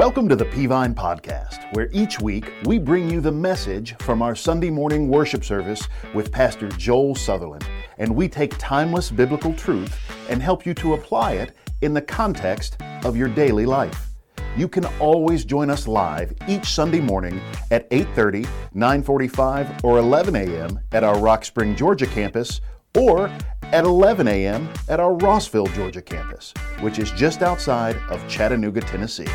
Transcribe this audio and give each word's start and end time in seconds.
Welcome 0.00 0.30
to 0.30 0.34
the 0.34 0.46
Peavine 0.46 0.94
Podcast, 0.94 1.74
where 1.74 1.90
each 1.92 2.20
week 2.20 2.54
we 2.64 2.78
bring 2.78 3.10
you 3.10 3.20
the 3.20 3.30
message 3.30 3.94
from 3.98 4.22
our 4.22 4.34
Sunday 4.34 4.70
morning 4.70 5.08
worship 5.08 5.44
service 5.44 5.86
with 6.14 6.32
Pastor 6.32 6.70
Joel 6.70 7.14
Sutherland, 7.14 7.68
and 7.98 8.16
we 8.16 8.26
take 8.26 8.56
timeless 8.56 9.10
biblical 9.10 9.52
truth 9.52 9.94
and 10.30 10.42
help 10.42 10.64
you 10.64 10.72
to 10.72 10.94
apply 10.94 11.32
it 11.32 11.54
in 11.82 11.92
the 11.92 12.00
context 12.00 12.78
of 13.04 13.14
your 13.14 13.28
daily 13.28 13.66
life. 13.66 14.08
You 14.56 14.68
can 14.68 14.86
always 15.00 15.44
join 15.44 15.68
us 15.68 15.86
live 15.86 16.32
each 16.48 16.64
Sunday 16.64 17.02
morning 17.02 17.38
at 17.70 17.86
8:30, 17.90 18.46
9:45, 18.74 19.84
or 19.84 19.98
11 19.98 20.34
a.m. 20.34 20.80
at 20.92 21.04
our 21.04 21.18
Rock 21.18 21.44
Spring, 21.44 21.76
Georgia 21.76 22.06
campus 22.06 22.62
or 22.96 23.30
at 23.64 23.84
11 23.84 24.28
a.m. 24.28 24.66
at 24.88 24.98
our 24.98 25.12
Rossville, 25.12 25.66
Georgia 25.74 26.00
campus, 26.00 26.54
which 26.80 26.98
is 26.98 27.10
just 27.10 27.42
outside 27.42 27.96
of 28.08 28.26
Chattanooga, 28.28 28.80
Tennessee. 28.80 29.28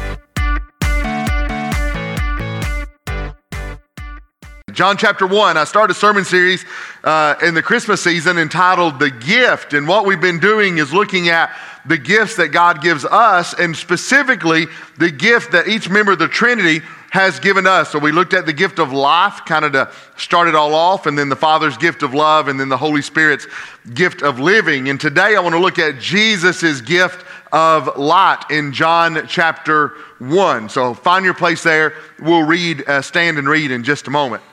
John 4.76 4.98
chapter 4.98 5.26
1, 5.26 5.56
I 5.56 5.64
started 5.64 5.96
a 5.96 5.98
sermon 5.98 6.26
series 6.26 6.66
uh, 7.06 7.36
in 7.42 7.54
the 7.54 7.64
Christmas 7.64 8.04
season 8.04 8.38
entitled 8.38 9.00
The 9.00 9.10
Gift. 9.10 9.72
And 9.72 9.88
what 9.88 10.06
we've 10.06 10.20
been 10.20 10.38
doing 10.38 10.80
is 10.80 10.92
looking 10.92 11.30
at 11.30 11.56
the 11.86 11.98
gifts 11.98 12.36
that 12.36 12.50
God 12.50 12.82
gives 12.82 13.06
us, 13.06 13.54
and 13.58 13.74
specifically 13.74 14.66
the 14.98 15.10
gift 15.10 15.54
that 15.54 15.70
each 15.70 15.90
member 15.90 16.12
of 16.12 16.20
the 16.20 16.28
Trinity 16.28 16.82
has 17.12 17.40
given 17.40 17.66
us. 17.66 17.90
So 17.90 18.00
we 18.00 18.12
looked 18.12 18.34
at 18.34 18.46
the 18.46 18.52
gift 18.52 18.80
of 18.80 18.92
life, 18.92 19.46
kind 19.46 19.64
of 19.64 19.72
to 19.72 19.90
start 20.18 20.50
it 20.50 20.56
all 20.56 20.74
off, 20.74 21.06
and 21.06 21.18
then 21.18 21.30
the 21.30 21.38
Father's 21.38 21.78
gift 21.78 22.04
of 22.04 22.14
love, 22.14 22.50
and 22.50 22.60
then 22.60 22.68
the 22.68 22.76
Holy 22.76 23.02
Spirit's 23.02 23.48
gift 23.94 24.24
of 24.24 24.42
living. 24.42 24.90
And 24.90 25.00
today 25.00 25.38
I 25.38 25.40
want 25.40 25.56
to 25.56 25.62
look 25.62 25.80
at 25.80 26.02
Jesus' 26.02 26.82
gift 26.82 27.26
of 27.54 27.96
light 27.96 28.44
in 28.50 28.74
John 28.74 29.26
chapter 29.30 29.94
1. 30.20 30.68
So 30.68 30.94
find 30.94 31.24
your 31.24 31.34
place 31.34 31.64
there. 31.64 31.94
We'll 32.20 32.44
read, 32.44 32.86
uh, 32.90 33.02
stand 33.02 33.38
and 33.38 33.48
read 33.48 33.72
in 33.72 33.86
just 33.86 34.08
a 34.08 34.12
moment. 34.12 34.44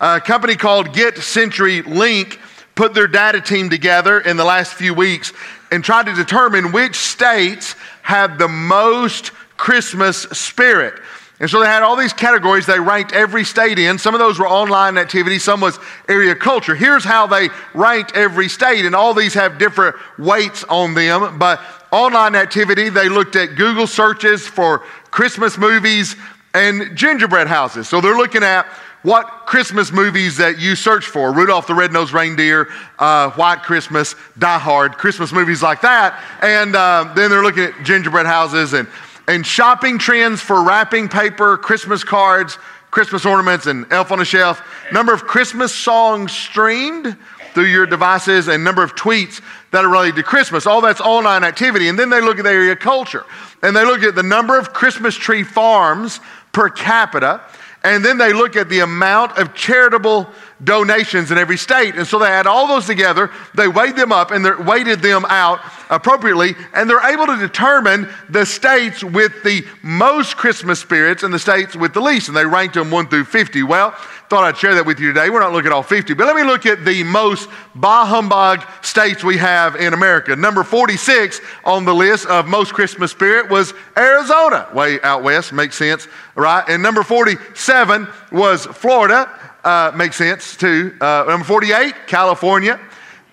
A 0.00 0.20
company 0.20 0.56
called 0.56 0.92
Get 0.92 1.16
Century 1.18 1.82
Link 1.82 2.38
put 2.74 2.92
their 2.92 3.08
data 3.08 3.40
team 3.40 3.70
together 3.70 4.20
in 4.20 4.36
the 4.36 4.44
last 4.44 4.74
few 4.74 4.92
weeks 4.92 5.32
and 5.70 5.82
tried 5.82 6.06
to 6.06 6.14
determine 6.14 6.72
which 6.72 6.96
states 6.96 7.74
had 8.02 8.38
the 8.38 8.48
most 8.48 9.32
Christmas 9.56 10.18
spirit. 10.18 11.00
And 11.40 11.50
so 11.50 11.60
they 11.60 11.66
had 11.66 11.82
all 11.82 11.96
these 11.96 12.12
categories 12.12 12.66
they 12.66 12.80
ranked 12.80 13.12
every 13.12 13.44
state 13.44 13.78
in. 13.78 13.98
Some 13.98 14.14
of 14.14 14.20
those 14.20 14.38
were 14.38 14.48
online 14.48 14.96
activities, 14.96 15.44
some 15.44 15.60
was 15.60 15.78
area 16.08 16.34
culture. 16.34 16.74
Here's 16.74 17.04
how 17.04 17.26
they 17.26 17.48
ranked 17.74 18.14
every 18.14 18.48
state, 18.48 18.86
and 18.86 18.94
all 18.94 19.12
these 19.12 19.34
have 19.34 19.58
different 19.58 19.96
weights 20.18 20.64
on 20.64 20.94
them. 20.94 21.38
But 21.38 21.60
online 21.90 22.34
activity, 22.34 22.88
they 22.88 23.08
looked 23.08 23.36
at 23.36 23.56
Google 23.56 23.86
searches 23.86 24.46
for 24.46 24.80
Christmas 25.10 25.58
movies 25.58 26.16
and 26.54 26.96
gingerbread 26.96 27.48
houses. 27.48 27.86
So 27.86 28.00
they're 28.00 28.16
looking 28.16 28.42
at 28.42 28.66
what 29.06 29.46
Christmas 29.46 29.92
movies 29.92 30.36
that 30.38 30.58
you 30.58 30.74
search 30.74 31.06
for 31.06 31.32
Rudolph 31.32 31.68
the 31.68 31.74
Red-Nosed 31.76 32.12
Reindeer, 32.12 32.66
uh, 32.98 33.30
White 33.30 33.62
Christmas, 33.62 34.16
Die 34.36 34.58
Hard, 34.58 34.98
Christmas 34.98 35.30
movies 35.32 35.62
like 35.62 35.80
that. 35.82 36.20
And 36.42 36.74
uh, 36.74 37.12
then 37.14 37.30
they're 37.30 37.44
looking 37.44 37.62
at 37.62 37.84
gingerbread 37.84 38.26
houses 38.26 38.72
and, 38.72 38.88
and 39.28 39.46
shopping 39.46 40.00
trends 40.00 40.40
for 40.40 40.64
wrapping 40.64 41.08
paper, 41.08 41.56
Christmas 41.56 42.02
cards, 42.02 42.58
Christmas 42.90 43.24
ornaments, 43.24 43.66
and 43.66 43.86
Elf 43.92 44.10
on 44.10 44.18
a 44.18 44.24
Shelf. 44.24 44.60
Number 44.90 45.14
of 45.14 45.22
Christmas 45.22 45.72
songs 45.72 46.32
streamed 46.32 47.16
through 47.54 47.66
your 47.66 47.86
devices 47.86 48.48
and 48.48 48.64
number 48.64 48.82
of 48.82 48.96
tweets 48.96 49.40
that 49.70 49.84
are 49.84 49.88
related 49.88 50.16
to 50.16 50.24
Christmas. 50.24 50.66
All 50.66 50.80
that's 50.80 51.00
online 51.00 51.44
activity. 51.44 51.86
And 51.86 51.96
then 51.96 52.10
they 52.10 52.20
look 52.20 52.38
at 52.38 52.42
the 52.42 52.50
area 52.50 52.74
culture 52.74 53.24
and 53.62 53.76
they 53.76 53.84
look 53.84 54.02
at 54.02 54.16
the 54.16 54.24
number 54.24 54.58
of 54.58 54.72
Christmas 54.72 55.14
tree 55.14 55.44
farms 55.44 56.18
per 56.50 56.68
capita 56.68 57.40
and 57.82 58.04
then 58.04 58.18
they 58.18 58.32
look 58.32 58.56
at 58.56 58.68
the 58.68 58.80
amount 58.80 59.38
of 59.38 59.54
charitable 59.54 60.28
donations 60.64 61.30
in 61.30 61.38
every 61.38 61.56
state. 61.56 61.94
And 61.96 62.06
so 62.06 62.18
they 62.18 62.26
add 62.26 62.46
all 62.46 62.66
those 62.66 62.86
together, 62.86 63.30
they 63.54 63.68
weighed 63.68 63.96
them 63.96 64.12
up 64.12 64.30
and 64.30 64.44
they 64.44 64.52
weighted 64.52 65.00
them 65.00 65.24
out 65.28 65.60
appropriately, 65.90 66.54
and 66.74 66.88
they're 66.88 67.12
able 67.12 67.26
to 67.26 67.36
determine 67.36 68.08
the 68.28 68.44
states 68.44 69.04
with 69.04 69.42
the 69.44 69.64
most 69.82 70.36
Christmas 70.36 70.80
spirits 70.80 71.22
and 71.22 71.32
the 71.32 71.38
states 71.38 71.76
with 71.76 71.92
the 71.92 72.00
least. 72.00 72.28
And 72.28 72.36
they 72.36 72.46
ranked 72.46 72.74
them 72.74 72.90
1 72.90 73.08
through 73.08 73.24
50. 73.24 73.62
Well, 73.62 73.94
thought 74.28 74.42
I'd 74.42 74.56
share 74.56 74.74
that 74.74 74.86
with 74.86 74.98
you 74.98 75.08
today. 75.08 75.30
We're 75.30 75.40
not 75.40 75.52
looking 75.52 75.68
at 75.68 75.72
all 75.72 75.84
50, 75.84 76.14
but 76.14 76.26
let 76.26 76.34
me 76.34 76.42
look 76.42 76.66
at 76.66 76.84
the 76.84 77.04
most 77.04 77.48
bah 77.76 78.04
humbug 78.06 78.64
states 78.82 79.22
we 79.22 79.36
have 79.36 79.76
in 79.76 79.94
America. 79.94 80.34
Number 80.34 80.64
46 80.64 81.40
on 81.64 81.84
the 81.84 81.94
list 81.94 82.26
of 82.26 82.46
most 82.46 82.74
Christmas 82.74 83.12
spirit 83.12 83.48
was 83.48 83.72
Arizona, 83.96 84.68
way 84.74 85.00
out 85.02 85.22
west, 85.22 85.52
makes 85.52 85.76
sense, 85.76 86.08
right? 86.34 86.64
And 86.68 86.82
number 86.82 87.04
47 87.04 88.08
was 88.32 88.66
Florida, 88.66 89.30
uh, 89.66 89.90
makes 89.96 90.14
sense 90.14 90.56
too. 90.56 90.96
Uh, 91.00 91.24
number 91.26 91.44
48, 91.44 92.06
California. 92.06 92.78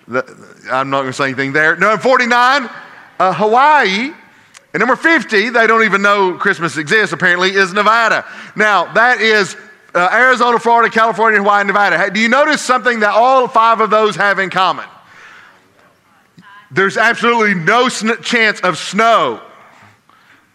The, 0.08 0.24
I'm 0.70 0.90
not 0.90 1.02
going 1.02 1.12
to 1.12 1.16
say 1.16 1.26
anything 1.26 1.52
there. 1.52 1.76
Number 1.76 2.02
49, 2.02 2.68
uh, 3.20 3.32
Hawaii. 3.34 4.12
And 4.72 4.80
number 4.80 4.96
50, 4.96 5.50
they 5.50 5.66
don't 5.68 5.84
even 5.84 6.02
know 6.02 6.34
Christmas 6.34 6.76
exists 6.76 7.12
apparently, 7.12 7.50
is 7.50 7.72
Nevada. 7.72 8.26
Now, 8.56 8.92
that 8.94 9.20
is 9.20 9.56
uh, 9.94 10.08
Arizona, 10.12 10.58
Florida, 10.58 10.92
California, 10.92 11.38
Hawaii, 11.38 11.60
and 11.60 11.68
Nevada. 11.68 12.10
Do 12.10 12.18
you 12.18 12.28
notice 12.28 12.60
something 12.60 13.00
that 13.00 13.14
all 13.14 13.46
five 13.46 13.80
of 13.80 13.90
those 13.90 14.16
have 14.16 14.40
in 14.40 14.50
common? 14.50 14.86
There's 16.72 16.96
absolutely 16.96 17.54
no 17.54 17.88
sn- 17.88 18.20
chance 18.22 18.60
of 18.62 18.76
snow 18.76 19.40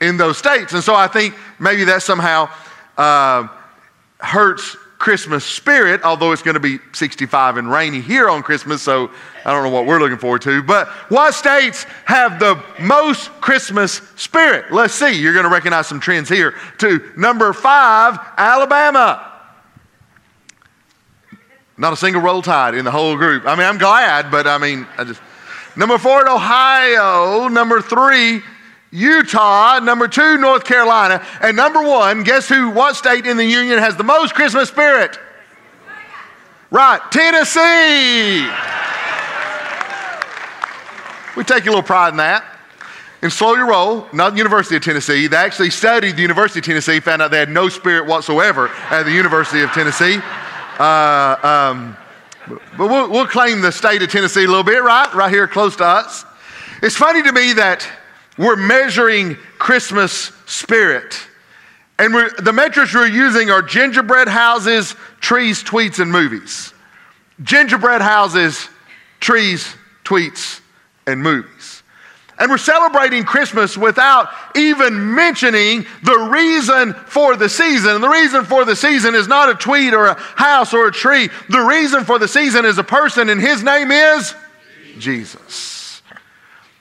in 0.02 0.18
those 0.18 0.38
states. 0.38 0.74
And 0.74 0.84
so 0.84 0.94
I 0.94 1.08
think 1.08 1.36
maybe 1.58 1.86
that 1.86 2.04
somehow 2.04 2.50
uh, 2.98 3.48
hurts 4.20 4.76
Christmas 5.00 5.46
spirit, 5.46 6.04
although 6.04 6.34
it's 6.34 6.42
going 6.42 6.56
to 6.56 6.60
be 6.60 6.78
65 6.92 7.56
and 7.56 7.72
rainy 7.72 8.02
here 8.02 8.30
on 8.30 8.44
Christmas, 8.44 8.82
so 8.82 9.10
I 9.46 9.54
don't 9.54 9.64
know 9.64 9.70
what 9.70 9.86
we're 9.86 9.98
looking 9.98 10.18
forward 10.18 10.42
to. 10.42 10.62
But 10.62 10.90
what 11.10 11.34
states 11.34 11.86
have 12.04 12.38
the 12.38 12.62
most 12.82 13.32
Christmas 13.40 14.02
spirit? 14.18 14.74
Let's 14.74 14.94
see. 14.94 15.20
You're 15.20 15.32
going 15.32 15.46
to 15.46 15.50
recognize 15.50 15.88
some 15.88 16.02
trends 16.02 16.28
here. 16.28 16.54
To 16.80 17.12
number 17.16 17.54
five, 17.54 18.20
Alabama. 18.38 19.26
Not 21.78 21.94
a 21.94 21.98
single 21.98 22.22
roll 22.22 22.42
tide 22.42 22.76
in 22.76 22.84
the 22.84 22.92
whole 22.92 23.16
group. 23.16 23.46
I 23.46 23.56
mean, 23.56 23.66
I'm 23.66 23.78
glad, 23.78 24.30
but 24.30 24.48
I 24.48 24.58
mean, 24.58 24.86
I 24.98 25.06
just. 25.06 25.22
Number 25.78 25.98
four, 25.98 26.30
Ohio. 26.30 27.48
Number 27.48 27.82
three, 27.82 28.42
Utah. 28.92 29.80
Number 29.80 30.08
two, 30.08 30.38
North 30.38 30.64
Carolina. 30.64 31.26
And 31.42 31.56
number 31.56 31.82
one, 31.82 32.24
guess 32.24 32.48
who, 32.48 32.70
what 32.70 32.96
state 32.96 33.26
in 33.26 33.38
the 33.38 33.46
union 33.46 33.78
has 33.80 33.96
the 33.96 34.04
most 34.04 34.34
Christmas 34.34 34.70
spirit? 34.70 35.18
Right, 36.72 37.00
Tennessee. 37.12 38.48
We 41.36 41.44
take 41.44 41.64
a 41.64 41.70
little 41.70 41.84
pride 41.84 42.10
in 42.10 42.18
that. 42.18 42.44
And 43.22 43.34
slow 43.34 43.56
your 43.56 43.68
roll, 43.68 44.08
not 44.14 44.32
the 44.32 44.38
University 44.38 44.78
of 44.78 44.84
Tennessee. 44.84 45.28
They 45.28 45.36
actually 45.36 45.72
studied 45.72 46.16
the 46.16 46.22
University 46.22 46.60
of 46.60 46.66
Tennessee, 46.66 47.02
found 47.02 47.22
out 47.22 47.32
they 47.32 47.40
had 47.40 47.50
no 47.50 47.68
spirit 47.68 48.08
whatsoever 48.08 48.70
at 48.90 49.04
the 49.04 49.12
University 49.12 49.62
of 49.62 49.72
Tennessee. 49.72 50.20
Uh, 50.80 51.36
um, 51.44 51.98
but 52.78 52.90
we'll, 52.90 53.10
we'll 53.10 53.28
claim 53.28 53.60
the 53.60 53.74
state 53.74 54.02
of 54.02 54.10
Tennessee 54.10 54.46
a 54.46 54.48
little 54.48 54.64
bit, 54.64 54.82
right? 54.82 55.14
Right 55.14 55.30
here 55.30 55.50
close 55.50 55.76
to 55.78 55.86
us. 55.86 56.24
It's 56.82 56.96
funny 56.96 57.22
to 57.22 57.32
me 57.34 57.52
that 57.54 57.86
we're 58.40 58.56
measuring 58.56 59.36
Christmas 59.58 60.32
spirit. 60.46 61.20
And 62.00 62.14
the 62.38 62.54
metrics 62.54 62.96
we're 62.96 63.06
using 63.06 63.52
are 63.52 63.62
gingerbread 63.62 64.30
houses, 64.30 64.96
trees, 65.20 65.62
tweets, 65.62 66.00
and 66.00 66.10
movies. 66.10 66.74
Gingerbread 67.44 68.02
houses, 68.02 68.70
trees, 69.20 69.76
tweets, 70.06 70.62
and 71.06 71.22
movies. 71.22 71.84
And 72.40 72.50
we're 72.50 72.58
celebrating 72.58 73.26
Christmas 73.26 73.78
without 73.78 74.30
even 74.56 75.14
mentioning 75.14 75.86
the 76.04 76.30
reason 76.32 76.94
for 76.94 77.36
the 77.36 77.50
season. 77.50 77.96
And 77.96 78.04
the 78.04 78.08
reason 78.08 78.46
for 78.46 78.64
the 78.64 78.78
season 78.78 79.16
is 79.16 79.28
not 79.28 79.50
a 79.50 79.56
tweet 79.56 79.94
or 79.94 80.06
a 80.06 80.14
house 80.14 80.74
or 80.74 80.88
a 80.88 80.92
tree. 80.94 81.28
The 81.50 81.60
reason 81.60 82.06
for 82.06 82.18
the 82.18 82.30
season 82.30 82.64
is 82.64 82.78
a 82.78 82.86
person, 82.86 83.28
and 83.28 83.42
his 83.42 83.64
name 83.64 83.92
is 83.92 84.34
Jesus. 84.98 85.79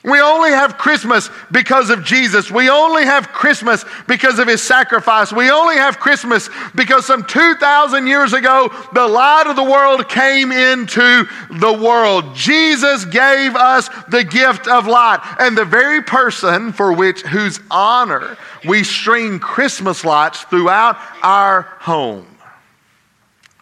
We 0.08 0.20
only 0.20 0.50
have 0.50 0.78
Christmas 0.78 1.28
because 1.52 1.90
of 1.90 2.02
Jesus. 2.02 2.50
We 2.50 2.70
only 2.70 3.04
have 3.04 3.28
Christmas 3.28 3.84
because 4.06 4.38
of 4.38 4.48
his 4.48 4.62
sacrifice. 4.62 5.32
We 5.32 5.50
only 5.50 5.76
have 5.76 6.00
Christmas 6.00 6.48
because 6.74 7.04
some 7.04 7.24
2,000 7.24 8.06
years 8.06 8.32
ago, 8.32 8.72
the 8.94 9.06
light 9.06 9.44
of 9.46 9.56
the 9.56 9.64
world 9.64 10.08
came 10.08 10.50
into 10.50 11.26
the 11.50 11.72
world. 11.72 12.34
Jesus 12.34 13.04
gave 13.04 13.54
us 13.54 13.90
the 14.08 14.24
gift 14.24 14.66
of 14.66 14.86
light. 14.86 15.20
And 15.38 15.58
the 15.58 15.66
very 15.66 16.02
person 16.02 16.72
for 16.72 16.92
which, 16.92 17.20
whose 17.22 17.60
honor 17.70 18.38
we 18.66 18.84
string 18.84 19.38
Christmas 19.38 20.04
lights 20.04 20.42
throughout 20.44 20.96
our 21.22 21.62
home 21.80 22.26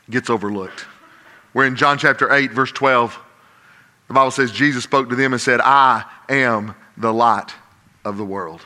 gets 0.09 0.31
overlooked. 0.31 0.87
We're 1.55 1.67
in 1.67 1.75
John 1.75 1.99
chapter 1.99 2.33
8, 2.33 2.53
verse 2.53 2.71
12. 2.71 3.19
The 4.09 4.15
Bible 4.15 4.31
says 4.31 4.53
Jesus 4.53 4.85
spoke 4.85 5.09
to 5.11 5.17
them 5.17 5.33
and 5.33 5.43
said, 5.43 5.61
I 5.61 6.05
am 6.29 6.75
the 6.97 7.13
light 7.13 7.53
of 8.05 8.17
the 8.17 8.25
world. 8.25 8.61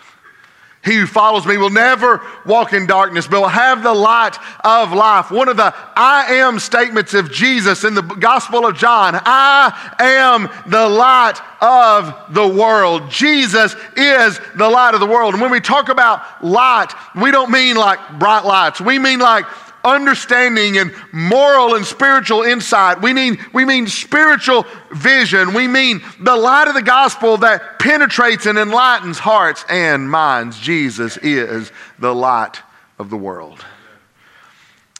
He 0.82 0.96
who 0.96 1.06
follows 1.06 1.46
me 1.46 1.58
will 1.58 1.68
never 1.68 2.22
walk 2.46 2.72
in 2.72 2.86
darkness, 2.86 3.26
but 3.26 3.42
will 3.42 3.48
have 3.48 3.82
the 3.82 3.92
light 3.92 4.38
of 4.64 4.94
life. 4.94 5.30
One 5.30 5.50
of 5.50 5.58
the 5.58 5.74
I 5.94 6.36
am 6.36 6.58
statements 6.58 7.12
of 7.12 7.30
Jesus 7.30 7.84
in 7.84 7.94
the 7.94 8.00
Gospel 8.00 8.66
of 8.66 8.78
John 8.78 9.14
I 9.14 9.94
am 9.98 10.48
the 10.66 10.88
light 10.88 11.38
of 11.60 12.34
the 12.34 12.48
world. 12.48 13.10
Jesus 13.10 13.76
is 13.94 14.40
the 14.56 14.70
light 14.70 14.94
of 14.94 15.00
the 15.00 15.06
world. 15.06 15.34
And 15.34 15.42
when 15.42 15.50
we 15.50 15.60
talk 15.60 15.90
about 15.90 16.42
light, 16.42 16.94
we 17.14 17.30
don't 17.30 17.50
mean 17.50 17.76
like 17.76 18.18
bright 18.18 18.46
lights, 18.46 18.80
we 18.80 18.98
mean 18.98 19.18
like 19.18 19.44
understanding 19.84 20.78
and 20.78 20.92
moral 21.12 21.74
and 21.74 21.84
spiritual 21.84 22.42
insight. 22.42 23.02
We 23.02 23.12
mean, 23.12 23.38
we 23.52 23.64
mean 23.64 23.86
spiritual 23.86 24.66
vision. 24.92 25.54
We 25.54 25.68
mean 25.68 26.02
the 26.20 26.36
light 26.36 26.68
of 26.68 26.74
the 26.74 26.82
gospel 26.82 27.38
that 27.38 27.78
penetrates 27.78 28.46
and 28.46 28.58
enlightens 28.58 29.18
hearts 29.18 29.64
and 29.68 30.10
minds. 30.10 30.58
Jesus 30.58 31.16
is 31.18 31.72
the 31.98 32.14
light 32.14 32.60
of 32.98 33.10
the 33.10 33.16
world. 33.16 33.64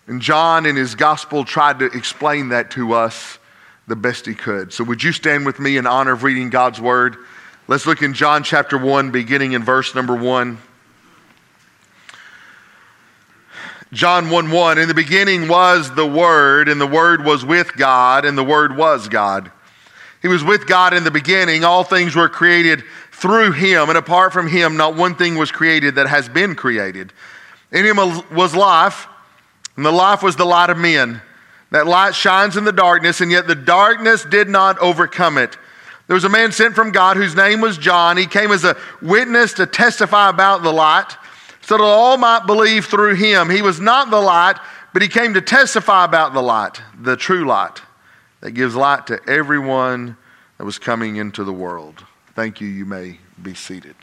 And 0.07 0.21
John 0.21 0.67
in 0.67 0.77
his 0.77 0.95
gospel 0.95 1.45
tried 1.45 1.79
to 1.81 1.87
explain 1.87 2.49
that 2.49 2.73
to 2.73 2.95
us 2.95 3.39
the 3.87 3.97
best 3.97 4.27
he 4.27 4.35
could. 4.35 4.73
So, 4.73 4.85
would 4.85 5.03
you 5.03 5.13
stand 5.13 5.47
with 5.47 5.61
me 5.61 5.77
in 5.77 5.87
honor 5.87 6.13
of 6.13 6.23
reading 6.23 6.51
God's 6.51 6.81
word? 6.81 7.17
Let's 7.69 7.87
look 7.87 8.03
in 8.03 8.15
John 8.15 8.43
chapter 8.43 8.77
1, 8.77 9.11
beginning 9.13 9.53
in 9.53 9.63
verse 9.63 9.95
number 9.95 10.17
1. 10.17 10.59
John 13.93 14.31
1 14.31 14.51
1, 14.53 14.79
in 14.79 14.87
the 14.87 14.95
beginning 14.95 15.49
was 15.49 15.93
the 15.95 16.07
Word, 16.07 16.69
and 16.69 16.81
the 16.81 16.87
Word 16.87 17.25
was 17.25 17.45
with 17.45 17.75
God, 17.77 18.25
and 18.25 18.39
the 18.39 18.45
Word 18.45 18.77
was 18.77 19.09
God. 19.09 19.51
He 20.23 20.29
was 20.29 20.45
with 20.45 20.69
God 20.69 20.95
in 20.95 21.03
the 21.03 21.11
beginning. 21.11 21.65
All 21.65 21.83
things 21.83 22.15
were 22.15 22.29
created 22.29 22.85
through 23.11 23.51
Him, 23.53 23.89
and 23.89 23.99
apart 23.99 24.33
from 24.33 24.47
Him, 24.47 24.77
not 24.77 24.95
one 24.95 25.17
thing 25.17 25.37
was 25.37 25.51
created 25.51 25.97
that 25.97 26.07
has 26.07 26.29
been 26.29 26.55
created. 26.55 27.13
In 27.73 27.85
Him 27.85 27.97
was 27.97 28.55
life, 28.55 29.09
and 29.77 29.85
the 29.85 29.91
life 29.91 30.23
was 30.23 30.37
the 30.37 30.47
light 30.47 30.71
of 30.71 30.79
men. 30.79 31.21
That 31.73 31.89
light 31.89 32.15
shines 32.15 32.57
in 32.57 32.65
the 32.65 32.73
darkness, 32.73 33.21
and 33.21 33.31
yet 33.31 33.49
the 33.49 33.57
darkness 33.57 34.25
did 34.25 34.49
not 34.49 34.79
overcome 34.79 35.37
it. 35.37 35.57
There 36.07 36.15
was 36.15 36.25
a 36.25 36.29
man 36.29 36.53
sent 36.53 36.77
from 36.77 36.93
God 36.93 37.17
whose 37.17 37.35
name 37.35 37.61
was 37.61 37.77
John. 37.77 38.17
He 38.17 38.27
came 38.27 38.53
as 38.53 38.65
a 38.65 38.77
witness 39.03 39.55
to 39.55 39.67
testify 39.67 40.29
about 40.29 40.63
the 40.63 40.73
light 40.73 41.17
so 41.71 41.77
that 41.77 41.85
all 41.85 42.17
might 42.17 42.47
believe 42.47 42.87
through 42.87 43.15
him. 43.15 43.49
He 43.49 43.63
was 43.63 43.79
not 43.79 44.11
the 44.11 44.21
light, 44.21 44.57
but 44.93 45.03
he 45.03 45.07
came 45.07 45.35
to 45.35 45.41
testify 45.41 46.05
about 46.05 46.35
the 46.35 46.43
light, 46.43 46.83
the 47.01 47.17
true 47.17 47.45
light 47.45 47.81
that 48.41 48.51
gives 48.51 48.75
light 48.75 49.07
to 49.07 49.21
everyone 49.29 50.17
that 50.59 50.65
was 50.65 50.81
coming 50.81 51.15
into 51.15 51.45
the 51.45 51.53
world. 51.53 52.05
Thank 52.35 52.61
you. 52.61 52.67
You 52.67 52.87
may 52.87 53.21
be 53.41 53.55
seated. 53.55 53.95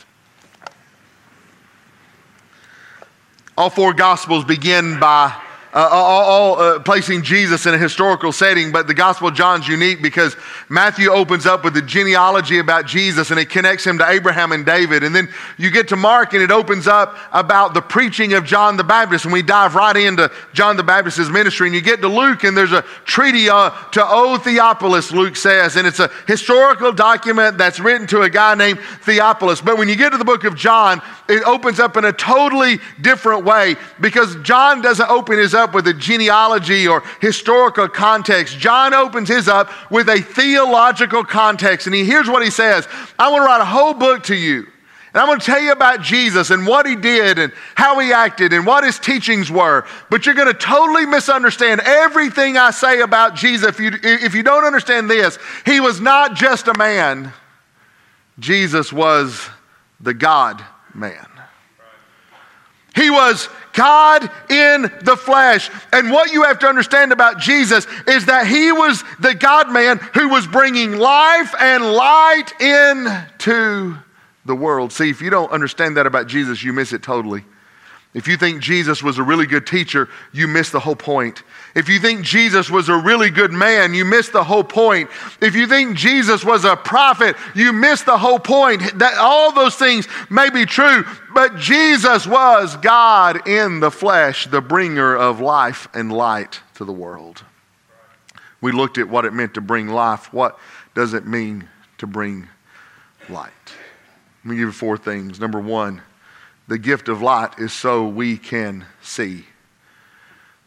All 3.57 3.69
four 3.69 3.93
Gospels 3.93 4.45
begin 4.45 4.97
by 4.97 5.35
uh, 5.77 5.89
all, 5.91 6.25
all 6.25 6.59
uh, 6.59 6.79
placing 6.79 7.21
Jesus 7.21 7.67
in 7.67 7.73
a 7.75 7.77
historical 7.77 8.31
setting, 8.31 8.71
but 8.71 8.87
the 8.87 8.95
Gospel 8.95 9.27
of 9.27 9.35
John's 9.35 9.67
unique 9.67 10.01
because 10.01 10.35
Matthew 10.69 11.11
opens 11.11 11.45
up 11.45 11.63
with 11.63 11.75
the 11.75 11.83
genealogy 11.83 12.57
about 12.57 12.87
Jesus 12.87 13.29
and 13.29 13.39
it 13.39 13.51
connects 13.51 13.85
him 13.85 13.99
to 13.99 14.09
Abraham 14.09 14.53
and 14.53 14.65
David. 14.65 15.03
And 15.03 15.15
then 15.15 15.29
you 15.55 15.69
get 15.69 15.89
to 15.89 15.95
Mark 15.95 16.33
and 16.33 16.41
it 16.41 16.49
opens 16.49 16.87
up 16.87 17.15
about 17.31 17.75
the 17.75 17.81
preaching 17.83 18.33
of 18.33 18.43
John 18.43 18.75
the 18.75 18.83
Baptist. 18.83 19.25
And 19.25 19.31
we 19.31 19.43
dive 19.43 19.75
right 19.75 19.95
into 19.95 20.31
John 20.51 20.77
the 20.77 20.83
Baptist's 20.83 21.29
ministry. 21.29 21.67
And 21.67 21.75
you 21.75 21.81
get 21.81 22.01
to 22.01 22.07
Luke 22.07 22.43
and 22.43 22.57
there's 22.57 22.71
a 22.71 22.81
treaty 23.05 23.47
uh, 23.47 23.69
to 23.91 24.03
O 24.03 24.39
Theophilus, 24.39 25.11
Luke 25.11 25.35
says. 25.35 25.75
And 25.75 25.85
it's 25.85 25.99
a 25.99 26.09
historical 26.25 26.91
document 26.91 27.59
that's 27.59 27.79
written 27.79 28.07
to 28.07 28.23
a 28.23 28.31
guy 28.31 28.55
named 28.55 28.79
Theophilus. 29.03 29.61
But 29.61 29.77
when 29.77 29.89
you 29.89 29.95
get 29.95 30.09
to 30.09 30.17
the 30.17 30.25
book 30.25 30.43
of 30.43 30.55
John, 30.55 31.03
it 31.29 31.43
opens 31.43 31.79
up 31.79 31.97
in 31.97 32.05
a 32.05 32.13
totally 32.13 32.79
different 32.99 33.45
way 33.45 33.75
because 34.01 34.35
John 34.37 34.81
doesn't 34.81 35.07
open 35.07 35.37
his 35.37 35.53
up 35.53 35.66
with 35.73 35.87
a 35.87 35.93
genealogy 35.93 36.87
or 36.87 37.03
historical 37.21 37.87
context. 37.87 38.57
John 38.57 38.93
opens 38.93 39.29
his 39.29 39.47
up 39.47 39.69
with 39.91 40.09
a 40.09 40.21
theological 40.21 41.23
context. 41.23 41.87
And 41.87 41.95
he, 41.95 42.05
here's 42.05 42.29
what 42.29 42.43
he 42.43 42.49
says 42.49 42.87
I 43.17 43.31
want 43.31 43.43
to 43.43 43.45
write 43.45 43.61
a 43.61 43.65
whole 43.65 43.93
book 43.93 44.23
to 44.23 44.35
you. 44.35 44.67
And 45.13 45.21
I'm 45.21 45.29
going 45.29 45.39
to 45.39 45.45
tell 45.45 45.61
you 45.61 45.71
about 45.71 46.01
Jesus 46.01 46.51
and 46.51 46.67
what 46.67 46.85
he 46.85 46.95
did 46.95 47.39
and 47.39 47.51
how 47.75 47.97
he 47.97 48.13
acted 48.13 48.53
and 48.53 48.65
what 48.65 48.83
his 48.83 48.99
teachings 48.99 49.49
were. 49.49 49.85
But 50.11 50.25
you're 50.25 50.35
going 50.35 50.47
to 50.47 50.53
totally 50.53 51.05
misunderstand 51.05 51.81
everything 51.83 52.57
I 52.57 52.71
say 52.71 53.01
about 53.01 53.35
Jesus 53.35 53.69
if 53.69 53.79
you, 53.79 53.91
if 54.03 54.35
you 54.35 54.43
don't 54.43 54.63
understand 54.63 55.09
this. 55.09 55.39
He 55.65 55.79
was 55.79 55.99
not 55.99 56.35
just 56.35 56.67
a 56.67 56.77
man, 56.77 57.33
Jesus 58.37 58.93
was 58.93 59.49
the 59.99 60.13
God 60.13 60.63
man. 60.93 61.27
He 62.95 63.09
was 63.09 63.47
God 63.77 64.29
in 64.49 64.91
the 65.03 65.15
flesh. 65.15 65.69
And 65.93 66.11
what 66.11 66.31
you 66.31 66.43
have 66.43 66.59
to 66.59 66.67
understand 66.67 67.11
about 67.11 67.39
Jesus 67.39 67.85
is 68.07 68.25
that 68.25 68.47
he 68.47 68.71
was 68.71 69.03
the 69.19 69.35
God 69.35 69.71
man 69.71 69.99
who 70.15 70.29
was 70.29 70.47
bringing 70.47 70.97
life 70.97 71.53
and 71.59 71.93
light 71.93 72.59
into 72.59 73.95
the 74.45 74.55
world. 74.55 74.91
See, 74.91 75.11
if 75.11 75.21
you 75.21 75.29
don't 75.29 75.51
understand 75.51 75.97
that 75.97 76.07
about 76.07 76.27
Jesus, 76.27 76.63
you 76.63 76.73
miss 76.73 76.91
it 76.91 77.03
totally. 77.03 77.45
If 78.13 78.27
you 78.27 78.35
think 78.35 78.61
Jesus 78.61 79.03
was 79.03 79.19
a 79.19 79.23
really 79.23 79.45
good 79.45 79.67
teacher, 79.67 80.09
you 80.31 80.47
miss 80.47 80.71
the 80.71 80.79
whole 80.79 80.95
point. 80.95 81.43
If 81.77 81.89
you 81.89 81.99
think 81.99 82.23
Jesus 82.23 82.71
was 82.71 82.89
a 82.89 82.97
really 82.97 83.29
good 83.29 83.51
man, 83.51 83.93
you 83.93 84.03
miss 84.03 84.29
the 84.29 84.43
whole 84.43 84.63
point. 84.63 85.11
If 85.39 85.53
you 85.53 85.67
think 85.67 85.95
Jesus 85.95 86.43
was 86.43 86.65
a 86.65 86.75
prophet, 86.75 87.35
you 87.53 87.71
miss 87.71 88.01
the 88.01 88.17
whole 88.17 88.39
point. 88.39 88.97
That 88.97 89.19
all 89.19 89.51
those 89.51 89.75
things 89.75 90.07
may 90.31 90.49
be 90.49 90.65
true, 90.65 91.05
but 91.35 91.55
Jesus 91.57 92.25
was 92.25 92.75
God 92.77 93.47
in 93.47 93.79
the 93.79 93.91
flesh, 93.91 94.47
the 94.47 94.59
bringer 94.59 95.15
of 95.15 95.39
life 95.39 95.87
and 95.93 96.11
light 96.11 96.61
to 96.77 96.83
the 96.83 96.91
world. 96.91 97.43
We 98.59 98.71
looked 98.71 98.97
at 98.97 99.07
what 99.07 99.25
it 99.25 99.33
meant 99.33 99.53
to 99.53 99.61
bring 99.61 99.87
life. 99.87 100.33
What 100.33 100.57
does 100.95 101.13
it 101.13 101.27
mean 101.27 101.69
to 101.99 102.07
bring 102.07 102.47
light? 103.29 103.51
Let 104.43 104.49
me 104.49 104.55
give 104.55 104.69
you 104.69 104.71
four 104.71 104.97
things. 104.97 105.39
Number 105.39 105.59
one, 105.59 106.01
the 106.67 106.79
gift 106.79 107.07
of 107.07 107.21
light 107.21 107.59
is 107.59 107.71
so 107.71 108.07
we 108.07 108.35
can 108.35 108.87
see. 109.03 109.45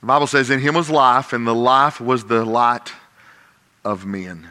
The 0.00 0.06
Bible 0.06 0.26
says, 0.26 0.50
In 0.50 0.60
him 0.60 0.74
was 0.74 0.90
life, 0.90 1.32
and 1.32 1.46
the 1.46 1.54
life 1.54 2.00
was 2.00 2.24
the 2.24 2.44
light 2.44 2.92
of 3.84 4.06
men. 4.06 4.50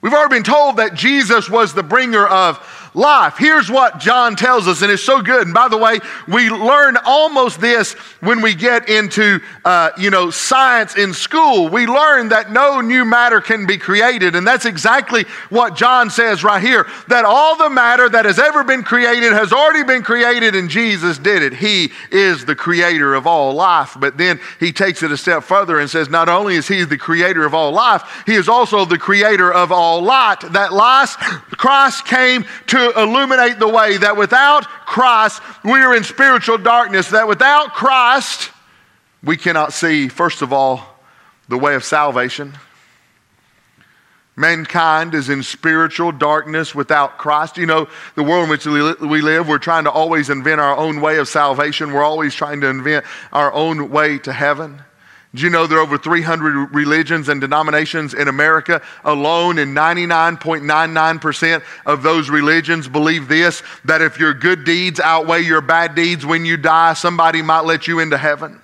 We've 0.00 0.12
already 0.12 0.36
been 0.36 0.42
told 0.42 0.76
that 0.76 0.94
Jesus 0.94 1.50
was 1.50 1.74
the 1.74 1.82
bringer 1.82 2.26
of 2.26 2.85
life. 2.96 3.36
Here's 3.38 3.70
what 3.70 4.00
John 4.00 4.36
tells 4.36 4.66
us, 4.66 4.80
and 4.80 4.90
it's 4.90 5.02
so 5.02 5.20
good. 5.20 5.42
And 5.42 5.54
by 5.54 5.68
the 5.68 5.76
way, 5.76 6.00
we 6.26 6.48
learn 6.48 6.96
almost 7.04 7.60
this 7.60 7.92
when 8.20 8.40
we 8.40 8.54
get 8.54 8.88
into, 8.88 9.38
uh, 9.64 9.90
you 9.98 10.10
know, 10.10 10.30
science 10.30 10.96
in 10.96 11.12
school. 11.12 11.68
We 11.68 11.86
learn 11.86 12.30
that 12.30 12.50
no 12.50 12.80
new 12.80 13.04
matter 13.04 13.42
can 13.42 13.66
be 13.66 13.76
created, 13.76 14.34
and 14.34 14.46
that's 14.46 14.64
exactly 14.64 15.24
what 15.50 15.76
John 15.76 16.08
says 16.08 16.42
right 16.42 16.62
here. 16.62 16.86
That 17.08 17.26
all 17.26 17.56
the 17.56 17.68
matter 17.68 18.08
that 18.08 18.24
has 18.24 18.38
ever 18.38 18.64
been 18.64 18.82
created 18.82 19.32
has 19.34 19.52
already 19.52 19.84
been 19.84 20.02
created, 20.02 20.54
and 20.54 20.70
Jesus 20.70 21.18
did 21.18 21.42
it. 21.42 21.52
He 21.52 21.92
is 22.10 22.46
the 22.46 22.56
creator 22.56 23.14
of 23.14 23.26
all 23.26 23.52
life. 23.52 23.94
But 24.00 24.16
then 24.16 24.40
he 24.58 24.72
takes 24.72 25.02
it 25.02 25.12
a 25.12 25.18
step 25.18 25.44
further 25.44 25.78
and 25.78 25.90
says, 25.90 26.08
not 26.08 26.30
only 26.30 26.54
is 26.54 26.66
he 26.66 26.82
the 26.84 26.96
creator 26.96 27.44
of 27.44 27.52
all 27.52 27.72
life, 27.72 28.24
he 28.24 28.34
is 28.34 28.48
also 28.48 28.86
the 28.86 28.98
creator 28.98 29.52
of 29.52 29.70
all 29.70 30.00
light. 30.02 30.40
That 30.52 30.72
last 30.72 31.18
Christ 31.18 32.06
came 32.06 32.46
to 32.68 32.85
illuminate 32.92 33.58
the 33.58 33.68
way 33.68 33.96
that 33.98 34.16
without 34.16 34.64
Christ, 34.64 35.42
we 35.64 35.80
are 35.80 35.94
in 35.94 36.04
spiritual 36.04 36.58
darkness, 36.58 37.10
that 37.10 37.28
without 37.28 37.72
Christ, 37.72 38.50
we 39.22 39.36
cannot 39.36 39.72
see, 39.72 40.08
first 40.08 40.42
of 40.42 40.52
all, 40.52 41.00
the 41.48 41.58
way 41.58 41.74
of 41.74 41.84
salvation. 41.84 42.54
Mankind 44.38 45.14
is 45.14 45.30
in 45.30 45.42
spiritual 45.42 46.12
darkness 46.12 46.74
without 46.74 47.16
Christ. 47.16 47.56
You 47.56 47.64
know, 47.64 47.88
the 48.16 48.22
world 48.22 48.44
in 48.44 48.50
which 48.50 48.66
we 48.66 49.22
live, 49.22 49.48
we're 49.48 49.58
trying 49.58 49.84
to 49.84 49.90
always 49.90 50.28
invent 50.28 50.60
our 50.60 50.76
own 50.76 51.00
way 51.00 51.16
of 51.16 51.26
salvation. 51.26 51.92
We're 51.92 52.04
always 52.04 52.34
trying 52.34 52.60
to 52.60 52.66
invent 52.66 53.06
our 53.32 53.50
own 53.52 53.90
way 53.90 54.18
to 54.18 54.32
heaven. 54.32 54.82
Do 55.34 55.42
you 55.42 55.50
know 55.50 55.66
there 55.66 55.78
are 55.78 55.82
over 55.82 55.98
300 55.98 56.74
religions 56.74 57.28
and 57.28 57.40
denominations 57.40 58.14
in 58.14 58.28
America 58.28 58.80
alone, 59.04 59.58
and 59.58 59.76
99.99% 59.76 61.62
of 61.84 62.02
those 62.02 62.30
religions 62.30 62.88
believe 62.88 63.28
this 63.28 63.62
that 63.84 64.00
if 64.00 64.18
your 64.18 64.32
good 64.32 64.64
deeds 64.64 65.00
outweigh 65.00 65.42
your 65.42 65.60
bad 65.60 65.94
deeds 65.94 66.24
when 66.24 66.44
you 66.44 66.56
die, 66.56 66.94
somebody 66.94 67.42
might 67.42 67.64
let 67.64 67.86
you 67.86 67.98
into 67.98 68.16
heaven? 68.16 68.62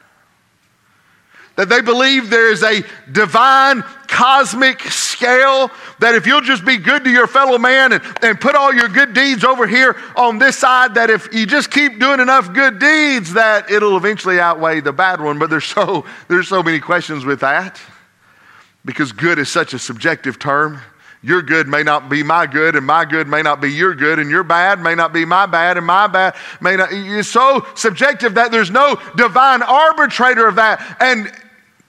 That 1.57 1.69
they 1.69 1.81
believe 1.81 2.31
there 2.31 2.51
is 2.51 2.63
a 2.63 2.83
divine 3.11 3.83
cosmic 4.09 4.81
scale 4.83 5.71
that 5.99 6.15
if 6.15 6.27
you'll 6.27 6.41
just 6.41 6.65
be 6.65 6.77
good 6.77 7.05
to 7.05 7.11
your 7.11 7.27
fellow 7.27 7.59
man 7.59 7.93
and, 7.93 8.03
and 8.23 8.41
put 8.41 8.55
all 8.55 8.73
your 8.73 8.89
good 8.89 9.15
deeds 9.15 9.45
over 9.45 9.67
here 9.67 9.97
on 10.17 10.39
this 10.39 10.59
side 10.59 10.95
that 10.95 11.11
if 11.11 11.33
you 11.33 11.47
just 11.47 11.71
keep 11.71 11.99
doing 11.99 12.21
enough 12.21 12.53
good 12.53 12.79
deeds 12.79 13.33
that 13.33 13.71
it'll 13.71 13.97
eventually 13.97 14.39
outweigh 14.39 14.81
the 14.81 14.93
bad 14.93 15.21
one 15.21 15.39
but 15.39 15.49
there's 15.49 15.65
so 15.65 16.05
there's 16.29 16.49
so 16.49 16.63
many 16.63 16.79
questions 16.79 17.25
with 17.25 17.41
that 17.41 17.81
because 18.85 19.13
good 19.13 19.39
is 19.39 19.49
such 19.49 19.73
a 19.73 19.79
subjective 19.79 20.39
term 20.39 20.81
your 21.25 21.41
good 21.41 21.69
may 21.69 21.85
not 21.85 22.09
be 22.09 22.25
my 22.25 22.47
good, 22.47 22.75
and 22.75 22.85
my 22.85 23.05
good 23.05 23.29
may 23.29 23.43
not 23.43 23.61
be 23.61 23.71
your 23.71 23.95
good, 23.95 24.19
and 24.19 24.29
your 24.29 24.43
bad 24.43 24.81
may 24.81 24.97
not 24.97 25.13
be 25.13 25.25
my 25.25 25.47
bad, 25.47 25.77
and 25.77 25.87
my 25.87 26.09
bad 26.09 26.35
may 26.61 26.75
not. 26.75 26.89
It's 26.91 27.29
so 27.29 27.65
subjective 27.77 28.35
that 28.35 28.51
there's 28.51 28.73
no 28.73 29.01
divine 29.17 29.63
arbitrator 29.63 30.49
of 30.49 30.57
that. 30.57 30.97
And 30.99 31.33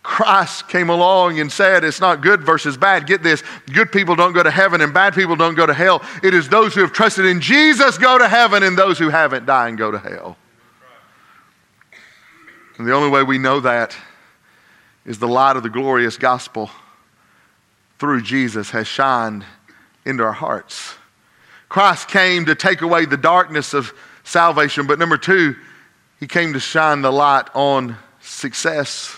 Christ 0.04 0.68
came 0.68 0.90
along 0.90 1.40
and 1.40 1.50
said 1.50 1.86
it's 1.86 2.02
not 2.02 2.22
good 2.22 2.44
versus 2.44 2.76
bad. 2.76 3.08
Get 3.08 3.24
this 3.24 3.42
good 3.72 3.90
people 3.90 4.16
don't 4.16 4.34
go 4.34 4.44
to 4.44 4.52
heaven 4.52 4.82
and 4.82 4.94
bad 4.94 5.14
people 5.14 5.38
don't 5.38 5.56
go 5.56 5.66
to 5.66 5.74
hell. 5.74 6.04
It 6.22 6.34
is 6.34 6.50
those 6.50 6.76
who 6.76 6.82
have 6.82 6.92
trusted 6.92 7.26
in 7.26 7.40
Jesus 7.40 7.98
go 7.98 8.18
to 8.18 8.28
heaven 8.28 8.64
and 8.64 8.78
those 8.78 9.00
who 9.00 9.10
haven't 9.10 9.46
die 9.46 9.70
and 9.70 9.78
go 9.78 9.92
to 9.92 9.98
hell. 9.98 10.38
And 12.78 12.86
the 12.86 12.94
only 12.94 13.10
way 13.10 13.24
we 13.24 13.38
know 13.38 13.62
that 13.62 13.96
is 15.06 15.20
the 15.20 15.28
light 15.28 15.56
of 15.56 15.64
the 15.64 15.70
glorious 15.70 16.18
gospel 16.18 16.70
through 17.98 18.22
Jesus 18.22 18.72
has 18.72 18.88
shined 18.88 19.46
into 20.06 20.24
our 20.24 20.34
hearts. 20.34 20.96
Christ 21.70 22.10
came 22.10 22.46
to 22.46 22.56
take 22.56 22.82
away 22.82 23.06
the 23.06 23.16
darkness 23.16 23.74
of 23.74 23.94
salvation, 24.26 24.86
but 24.86 25.00
number 25.00 25.18
two, 25.18 25.56
he 26.20 26.28
came 26.28 26.54
to 26.54 26.60
shine 26.60 27.02
the 27.02 27.12
light 27.12 27.48
on 27.54 27.98
success. 28.22 29.18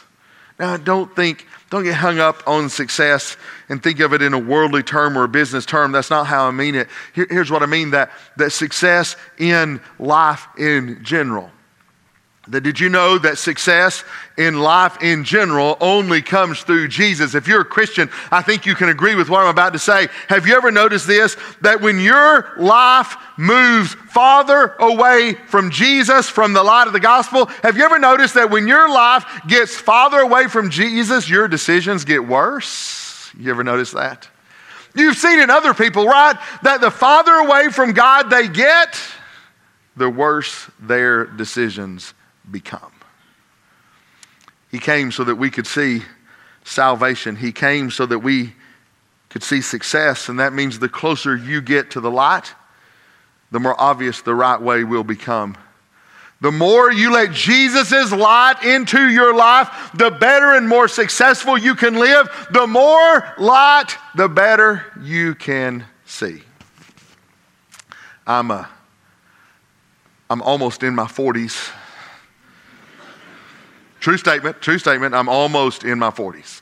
Now, 0.58 0.78
don't 0.78 1.14
think, 1.16 1.46
don't 1.70 1.84
get 1.84 1.96
hung 1.96 2.20
up 2.20 2.42
on 2.48 2.70
success 2.70 3.36
and 3.68 3.84
think 3.84 4.00
of 4.00 4.14
it 4.14 4.22
in 4.22 4.34
a 4.34 4.40
worldly 4.40 4.84
term 4.84 5.18
or 5.18 5.26
a 5.26 5.28
business 5.28 5.66
term. 5.66 5.92
That's 5.92 6.10
not 6.10 6.28
how 6.28 6.48
I 6.48 6.52
mean 6.52 6.76
it. 6.76 6.88
Here, 7.14 7.28
here's 7.30 7.52
what 7.52 7.62
I 7.62 7.66
mean 7.66 7.92
that, 7.92 8.12
that 8.38 8.52
success 8.52 9.18
in 9.38 9.82
life 10.00 10.48
in 10.58 11.04
general. 11.04 11.52
That 12.48 12.62
did 12.62 12.80
you 12.80 12.90
know 12.90 13.18
that 13.18 13.40
success 13.40 14.04
in 14.38 14.60
life 14.60 15.02
in 15.02 15.24
general 15.24 15.78
only 15.82 16.22
comes 16.22 16.62
through 16.62 16.90
Jesus? 16.90 17.34
If 17.34 17.48
you're 17.48 17.62
a 17.62 17.66
Christian, 17.66 18.10
I 18.32 18.44
think 18.44 18.68
you 18.68 18.76
can 18.76 18.90
agree 18.90 19.16
with 19.16 19.30
what 19.30 19.42
I'm 19.42 19.50
about 19.50 19.74
to 19.74 19.80
say. 19.80 20.10
Have 20.30 20.46
you 20.46 20.56
ever 20.56 20.72
noticed 20.72 21.08
this? 21.08 21.36
That 21.62 21.82
when 21.82 22.00
your 22.00 22.52
life 22.58 23.16
moves 23.38 23.96
farther 23.96 24.76
away 24.80 25.34
from 25.48 25.72
Jesus, 25.72 26.30
from 26.30 26.54
the 26.54 26.62
light 26.62 26.86
of 26.86 26.94
the 26.94 27.00
gospel, 27.00 27.48
have 27.64 27.78
you 27.78 27.84
ever 27.84 27.98
noticed 27.98 28.36
that 28.36 28.52
when 28.52 28.68
your 28.68 28.90
life 28.90 29.26
gets 29.48 29.76
farther 29.76 30.20
away 30.20 30.48
from 30.48 30.70
Jesus, 30.70 31.28
your 31.28 31.48
decisions 31.48 32.06
get 32.06 32.28
worse? 32.28 33.32
You 33.40 33.50
ever 33.50 33.64
notice 33.64 33.92
that? 33.92 34.30
You've 34.94 35.18
seen 35.18 35.40
in 35.40 35.50
other 35.50 35.74
people, 35.74 36.06
right? 36.06 36.38
That 36.62 36.80
the 36.80 36.92
farther 36.92 37.34
away 37.34 37.70
from 37.70 37.94
God 37.94 38.30
they 38.30 38.48
get, 38.48 39.00
the 39.98 40.10
worse 40.10 40.70
their 40.80 41.26
decisions 41.26 42.14
become. 42.50 42.92
He 44.72 44.80
came 44.80 45.12
so 45.12 45.24
that 45.24 45.36
we 45.36 45.50
could 45.50 45.68
see 45.68 46.02
salvation. 46.64 47.36
He 47.36 47.52
came 47.52 47.92
so 47.92 48.06
that 48.06 48.20
we 48.20 48.54
could 49.30 49.44
see 49.44 49.62
success, 49.62 50.30
and 50.30 50.40
that 50.40 50.54
means 50.54 50.80
the 50.80 50.90
closer 50.90 51.36
you 51.36 51.62
get 51.62 51.92
to 51.92 52.00
the 52.00 52.12
light, 52.12 52.54
the 53.52 53.60
more 53.60 53.80
obvious 53.80 54.22
the 54.22 54.36
right 54.36 54.62
way 54.62 54.84
will 54.84 55.04
become. 55.04 55.58
The 56.42 56.52
more 56.52 56.92
you 56.92 57.12
let 57.12 57.32
Jesus' 57.32 58.12
light 58.12 58.64
into 58.64 59.10
your 59.10 59.34
life, 59.34 59.92
the 59.94 60.12
better 60.12 60.56
and 60.56 60.68
more 60.68 60.88
successful 60.88 61.58
you 61.58 61.76
can 61.76 61.96
live. 61.96 62.30
The 62.52 62.68
more 62.68 63.34
light, 63.38 63.96
the 64.16 64.28
better 64.28 64.86
you 65.02 65.36
can 65.36 65.86
see. 66.06 66.44
I'm, 68.28 68.52
a, 68.52 68.70
I'm 70.30 70.42
almost 70.42 70.84
in 70.84 70.94
my 70.94 71.06
40s. 71.06 71.72
True 74.06 74.20
statement, 74.20 74.62
true 74.62 74.78
statement. 74.78 75.16
I'm 75.16 75.28
almost 75.28 75.84
in 75.84 75.98
my 75.98 76.12
40s. 76.12 76.62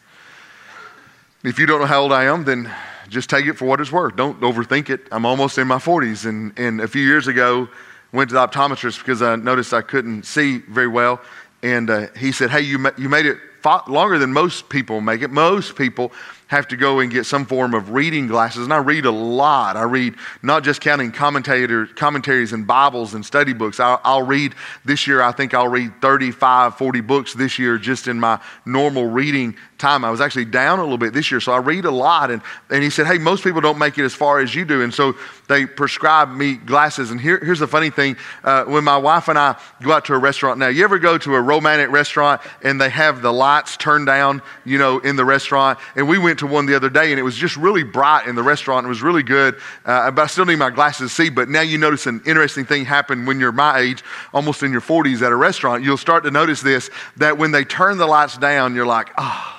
If 1.44 1.60
you 1.60 1.66
don't 1.66 1.82
know 1.82 1.86
how 1.86 2.04
old 2.04 2.14
I 2.14 2.24
am, 2.24 2.46
then 2.46 2.74
just 3.10 3.30
take 3.30 3.48
it 3.48 3.58
for 3.58 3.66
what 3.66 3.82
it's 3.82 3.92
worth. 3.92 4.16
Don't 4.16 4.40
overthink 4.40 4.90
it. 4.90 5.02
I'm 5.12 5.26
almost 5.26 5.58
in 5.58 5.68
my 5.68 5.76
40s. 5.76 6.26
And, 6.26 6.58
and 6.58 6.80
a 6.80 6.88
few 6.88 7.06
years 7.06 7.28
ago, 7.28 7.68
went 8.14 8.30
to 8.30 8.36
the 8.36 8.48
optometrist 8.48 9.00
because 9.00 9.22
I 9.22 9.36
noticed 9.36 9.74
I 9.74 9.82
couldn't 9.82 10.24
see 10.24 10.60
very 10.60 10.88
well. 10.88 11.20
And 11.62 11.90
uh, 11.90 12.08
he 12.16 12.32
said, 12.32 12.50
Hey, 12.50 12.62
you, 12.62 12.80
ma- 12.80 12.92
you 12.98 13.10
made 13.10 13.26
it 13.26 13.40
longer 13.88 14.18
than 14.18 14.34
most 14.34 14.70
people 14.70 15.02
make 15.02 15.22
it. 15.22 15.32
Most 15.32 15.76
people 15.76 16.12
have 16.54 16.68
to 16.68 16.78
go 16.78 17.00
and 17.00 17.12
get 17.12 17.26
some 17.26 17.46
form 17.46 17.74
of 17.74 17.90
reading 17.92 18.28
glasses. 18.28 18.64
And 18.64 18.74
I 18.74 18.78
read 18.78 19.06
a 19.06 19.12
lot. 19.12 19.76
I 19.76 19.84
read 19.84 20.16
not 20.44 20.64
just 20.64 20.82
counting 20.82 21.12
commentator, 21.12 21.88
commentaries 21.88 22.54
and 22.54 22.68
Bibles 22.68 23.16
and 23.16 23.26
study 23.26 23.54
books. 23.54 23.80
I'll, 23.80 24.00
I'll, 24.04 24.24
read 24.24 24.54
this 24.86 25.08
year, 25.08 25.22
I 25.22 25.32
think 25.32 25.54
I'll 25.56 25.68
read 25.68 26.00
35, 26.00 26.78
40 26.78 27.02
books 27.02 27.34
this 27.34 27.58
year 27.58 27.80
just 27.80 28.08
in 28.08 28.20
my 28.20 28.40
normal 28.66 29.08
reading 29.08 29.56
time. 29.80 30.06
I 30.06 30.12
was 30.12 30.22
actually 30.22 30.46
down 30.46 30.80
a 30.80 30.84
little 30.84 31.00
bit 31.00 31.14
this 31.14 31.32
year, 31.32 31.40
so 31.40 31.52
I 31.54 31.58
read 31.58 31.86
a 31.86 31.92
lot. 31.92 32.30
And, 32.30 32.42
and 32.70 32.84
he 32.84 32.90
said, 32.90 33.08
Hey, 33.08 33.18
most 33.18 33.44
people 33.44 33.60
don't 33.60 33.80
make 33.80 33.98
it 33.98 34.04
as 34.04 34.14
far 34.14 34.40
as 34.40 34.54
you 34.54 34.64
do. 34.64 34.84
And 34.84 34.94
so 34.94 35.16
they 35.48 35.66
prescribe 35.66 36.30
me 36.30 36.56
glasses. 36.56 37.12
And 37.12 37.20
here, 37.20 37.40
here's 37.40 37.60
the 37.60 37.68
funny 37.68 37.90
thing 37.90 38.18
uh, 38.44 38.66
when 38.66 38.84
my 38.84 38.98
wife 38.98 39.28
and 39.28 39.38
I 39.38 39.60
go 39.82 39.92
out 39.92 40.06
to 40.06 40.14
a 40.14 40.18
restaurant 40.18 40.60
now, 40.60 40.68
you 40.68 40.84
ever 40.84 41.00
go 41.00 41.18
to 41.18 41.36
a 41.36 41.42
romantic 41.42 41.92
restaurant 41.92 42.42
and 42.62 42.80
they 42.80 42.90
have 42.90 43.22
the 43.22 43.32
lights 43.32 43.78
turned 43.78 44.06
down, 44.06 44.42
you 44.66 44.78
know, 44.78 45.00
in 45.00 45.16
the 45.16 45.26
restaurant? 45.26 45.80
And 45.96 46.08
we 46.08 46.18
went 46.18 46.40
to 46.40 46.48
one 46.48 46.66
the 46.66 46.76
other 46.76 46.90
day 46.90 47.12
and 47.12 47.20
it 47.20 47.24
was 47.24 47.36
just 47.36 47.58
really 47.58 47.84
bright 47.84 48.28
in 48.28 48.36
the 48.36 48.44
restaurant. 48.44 48.86
It 48.86 48.90
was 48.90 49.02
really 49.02 49.24
good. 49.24 49.56
Uh, 49.86 50.12
but 50.12 50.24
I 50.24 50.28
still 50.28 50.46
need 50.46 50.58
my 50.58 50.70
glasses 50.70 51.10
to 51.10 51.16
see. 51.16 51.30
But 51.30 51.50
now 51.50 51.62
you 51.62 51.78
notice 51.78 52.08
an 52.08 52.22
interesting 52.26 52.66
thing 52.66 52.86
happen 52.86 53.26
when 53.26 53.40
you're 53.40 53.52
my 53.52 53.80
age, 53.80 54.04
almost 54.34 54.64
in 54.64 54.72
your 54.72 54.82
40s 54.82 55.22
at 55.22 55.32
a 55.32 55.36
restaurant. 55.36 55.84
You'll 55.84 55.98
start 55.98 56.24
to 56.24 56.32
notice 56.32 56.62
this 56.62 56.90
that 57.18 57.38
when 57.38 57.52
they 57.52 57.64
turn 57.64 57.98
the 57.98 58.08
lights 58.08 58.38
down, 58.38 58.76
you're 58.76 58.86
like, 58.86 59.10
oh, 59.18 59.54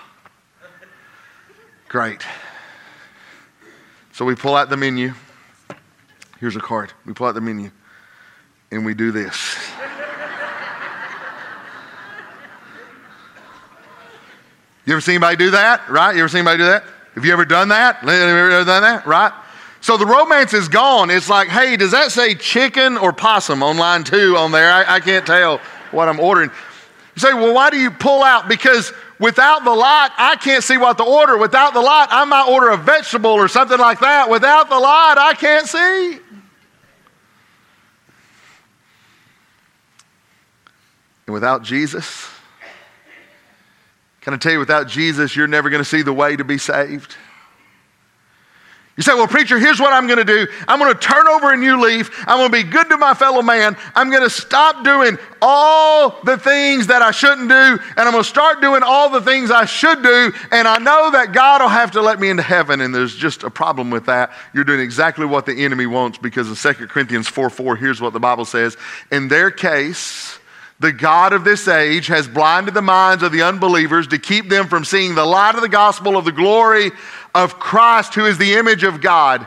Great. 1.94 2.26
So 4.10 4.24
we 4.24 4.34
pull 4.34 4.56
out 4.56 4.68
the 4.68 4.76
menu. 4.76 5.14
Here's 6.44 6.56
a 6.56 6.60
card. 6.60 6.92
We 7.06 7.14
pull 7.14 7.26
out 7.26 7.34
the 7.34 7.40
menu 7.40 7.70
and 8.70 8.84
we 8.84 8.92
do 8.92 9.12
this. 9.12 9.56
You 14.84 14.92
ever 14.92 15.00
seen 15.00 15.14
anybody 15.14 15.36
do 15.36 15.50
that? 15.52 15.88
Right? 15.88 16.14
You 16.14 16.20
ever 16.20 16.28
seen 16.28 16.40
anybody 16.40 16.58
do 16.58 16.64
that? 16.66 16.84
Have 17.14 17.24
you 17.24 17.32
ever 17.32 17.46
done 17.46 17.68
that? 17.68 17.96
Have 17.96 18.10
you 18.10 18.14
ever 18.14 18.62
done 18.62 18.82
that? 18.82 19.06
Right? 19.06 19.32
So 19.80 19.96
the 19.96 20.04
romance 20.04 20.52
is 20.52 20.68
gone. 20.68 21.08
It's 21.08 21.30
like, 21.30 21.48
hey, 21.48 21.78
does 21.78 21.92
that 21.92 22.12
say 22.12 22.34
chicken 22.34 22.98
or 22.98 23.14
possum 23.14 23.62
on 23.62 23.78
line 23.78 24.04
two 24.04 24.36
on 24.36 24.52
there? 24.52 24.70
I, 24.70 24.96
I 24.96 25.00
can't 25.00 25.26
tell 25.26 25.62
what 25.92 26.10
I'm 26.10 26.20
ordering. 26.20 26.50
You 27.16 27.20
say, 27.20 27.32
well, 27.32 27.54
why 27.54 27.70
do 27.70 27.78
you 27.78 27.90
pull 27.90 28.22
out? 28.22 28.50
Because 28.50 28.92
Without 29.20 29.62
the 29.64 29.70
light, 29.70 30.10
I 30.18 30.36
can't 30.36 30.64
see 30.64 30.76
what 30.76 30.98
to 30.98 31.04
order. 31.04 31.38
Without 31.38 31.72
the 31.72 31.80
light, 31.80 32.08
I 32.10 32.24
might 32.24 32.48
order 32.48 32.70
a 32.70 32.76
vegetable 32.76 33.30
or 33.30 33.46
something 33.46 33.78
like 33.78 34.00
that. 34.00 34.28
Without 34.28 34.68
the 34.68 34.78
light, 34.78 35.14
I 35.16 35.34
can't 35.34 35.66
see. 35.66 36.18
And 41.26 41.34
without 41.34 41.62
Jesus, 41.62 42.28
can 44.20 44.34
I 44.34 44.36
tell 44.38 44.52
you, 44.52 44.58
without 44.58 44.88
Jesus, 44.88 45.36
you're 45.36 45.46
never 45.46 45.70
going 45.70 45.82
to 45.82 45.88
see 45.88 46.02
the 46.02 46.12
way 46.12 46.34
to 46.36 46.44
be 46.44 46.58
saved. 46.58 47.14
You 48.96 49.02
say, 49.02 49.12
well, 49.14 49.26
preacher, 49.26 49.58
here's 49.58 49.80
what 49.80 49.92
I'm 49.92 50.06
going 50.06 50.24
to 50.24 50.24
do. 50.24 50.46
I'm 50.68 50.78
going 50.78 50.92
to 50.92 50.98
turn 50.98 51.26
over 51.26 51.52
a 51.52 51.56
new 51.56 51.82
leaf. 51.82 52.24
I'm 52.28 52.38
going 52.38 52.50
to 52.50 52.64
be 52.64 52.70
good 52.70 52.88
to 52.90 52.96
my 52.96 53.12
fellow 53.12 53.42
man. 53.42 53.76
I'm 53.94 54.08
going 54.08 54.22
to 54.22 54.30
stop 54.30 54.84
doing 54.84 55.18
all 55.42 56.20
the 56.22 56.38
things 56.38 56.86
that 56.86 57.02
I 57.02 57.10
shouldn't 57.10 57.48
do, 57.48 57.54
and 57.54 57.98
I'm 57.98 58.12
going 58.12 58.22
to 58.22 58.28
start 58.28 58.60
doing 58.60 58.82
all 58.84 59.10
the 59.10 59.20
things 59.20 59.50
I 59.50 59.64
should 59.64 60.00
do. 60.02 60.32
And 60.52 60.68
I 60.68 60.78
know 60.78 61.10
that 61.10 61.32
God 61.32 61.60
will 61.60 61.68
have 61.68 61.90
to 61.92 62.02
let 62.02 62.20
me 62.20 62.30
into 62.30 62.44
heaven. 62.44 62.80
And 62.80 62.94
there's 62.94 63.16
just 63.16 63.42
a 63.42 63.50
problem 63.50 63.90
with 63.90 64.06
that. 64.06 64.32
You're 64.52 64.62
doing 64.62 64.80
exactly 64.80 65.26
what 65.26 65.44
the 65.44 65.64
enemy 65.64 65.86
wants 65.86 66.18
because 66.18 66.48
in 66.48 66.74
2 66.74 66.86
Corinthians 66.86 67.26
4 67.26 67.50
4, 67.50 67.76
here's 67.76 68.00
what 68.00 68.12
the 68.12 68.20
Bible 68.20 68.44
says. 68.44 68.76
In 69.10 69.26
their 69.26 69.50
case, 69.50 70.38
the 70.84 70.92
God 70.92 71.32
of 71.32 71.44
this 71.44 71.66
age 71.66 72.08
has 72.08 72.28
blinded 72.28 72.74
the 72.74 72.82
minds 72.82 73.22
of 73.22 73.32
the 73.32 73.40
unbelievers 73.40 74.06
to 74.08 74.18
keep 74.18 74.50
them 74.50 74.68
from 74.68 74.84
seeing 74.84 75.14
the 75.14 75.24
light 75.24 75.54
of 75.54 75.62
the 75.62 75.68
gospel 75.68 76.14
of 76.18 76.26
the 76.26 76.32
glory 76.32 76.92
of 77.34 77.58
Christ, 77.58 78.14
who 78.14 78.26
is 78.26 78.36
the 78.36 78.52
image 78.52 78.84
of 78.84 79.00
God. 79.00 79.46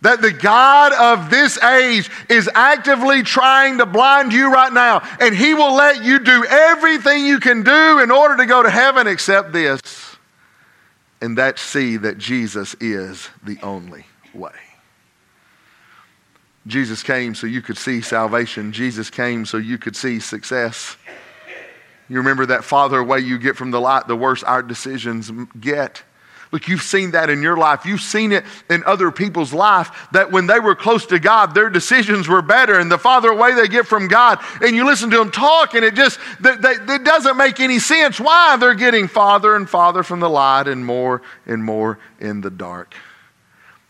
That 0.00 0.20
the 0.20 0.32
God 0.32 0.92
of 0.92 1.30
this 1.30 1.62
age 1.62 2.10
is 2.28 2.50
actively 2.52 3.22
trying 3.22 3.78
to 3.78 3.86
blind 3.86 4.32
you 4.32 4.52
right 4.52 4.72
now, 4.72 5.08
and 5.20 5.32
He 5.32 5.54
will 5.54 5.74
let 5.74 6.02
you 6.02 6.18
do 6.18 6.44
everything 6.44 7.24
you 7.24 7.38
can 7.38 7.62
do 7.62 8.00
in 8.00 8.10
order 8.10 8.36
to 8.38 8.46
go 8.46 8.60
to 8.60 8.70
heaven 8.70 9.06
except 9.06 9.52
this. 9.52 9.80
And 11.20 11.38
that 11.38 11.60
see 11.60 11.98
that 11.98 12.18
Jesus 12.18 12.74
is 12.80 13.28
the 13.44 13.58
only 13.62 14.06
way. 14.34 14.67
Jesus 16.68 17.02
came 17.02 17.34
so 17.34 17.46
you 17.46 17.62
could 17.62 17.78
see 17.78 18.02
salvation. 18.02 18.72
Jesus 18.72 19.10
came 19.10 19.46
so 19.46 19.56
you 19.56 19.78
could 19.78 19.96
see 19.96 20.20
success. 20.20 20.96
You 22.08 22.18
remember 22.18 22.46
that 22.46 22.62
farther 22.62 22.98
away 22.98 23.20
you 23.20 23.38
get 23.38 23.56
from 23.56 23.70
the 23.70 23.80
light, 23.80 24.06
the 24.06 24.16
worse 24.16 24.42
our 24.42 24.62
decisions 24.62 25.30
get. 25.58 26.02
Look, 26.50 26.68
you've 26.68 26.82
seen 26.82 27.10
that 27.10 27.28
in 27.28 27.42
your 27.42 27.58
life. 27.58 27.84
You've 27.84 28.00
seen 28.00 28.32
it 28.32 28.44
in 28.70 28.82
other 28.84 29.10
people's 29.10 29.52
life 29.52 30.08
that 30.12 30.32
when 30.32 30.46
they 30.46 30.58
were 30.58 30.74
close 30.74 31.04
to 31.06 31.18
God, 31.18 31.54
their 31.54 31.68
decisions 31.68 32.26
were 32.26 32.40
better. 32.40 32.78
And 32.78 32.90
the 32.90 32.96
farther 32.96 33.28
away 33.28 33.54
they 33.54 33.68
get 33.68 33.86
from 33.86 34.08
God, 34.08 34.38
and 34.62 34.74
you 34.74 34.86
listen 34.86 35.10
to 35.10 35.18
them 35.18 35.30
talk, 35.30 35.74
and 35.74 35.84
it 35.84 35.94
just 35.94 36.18
they, 36.40 36.56
they, 36.56 36.94
it 36.94 37.04
doesn't 37.04 37.36
make 37.36 37.60
any 37.60 37.78
sense 37.78 38.18
why 38.18 38.56
they're 38.56 38.74
getting 38.74 39.08
farther 39.08 39.56
and 39.56 39.68
farther 39.68 40.02
from 40.02 40.20
the 40.20 40.30
light 40.30 40.68
and 40.68 40.86
more 40.86 41.20
and 41.46 41.62
more 41.62 41.98
in 42.18 42.40
the 42.40 42.50
dark. 42.50 42.94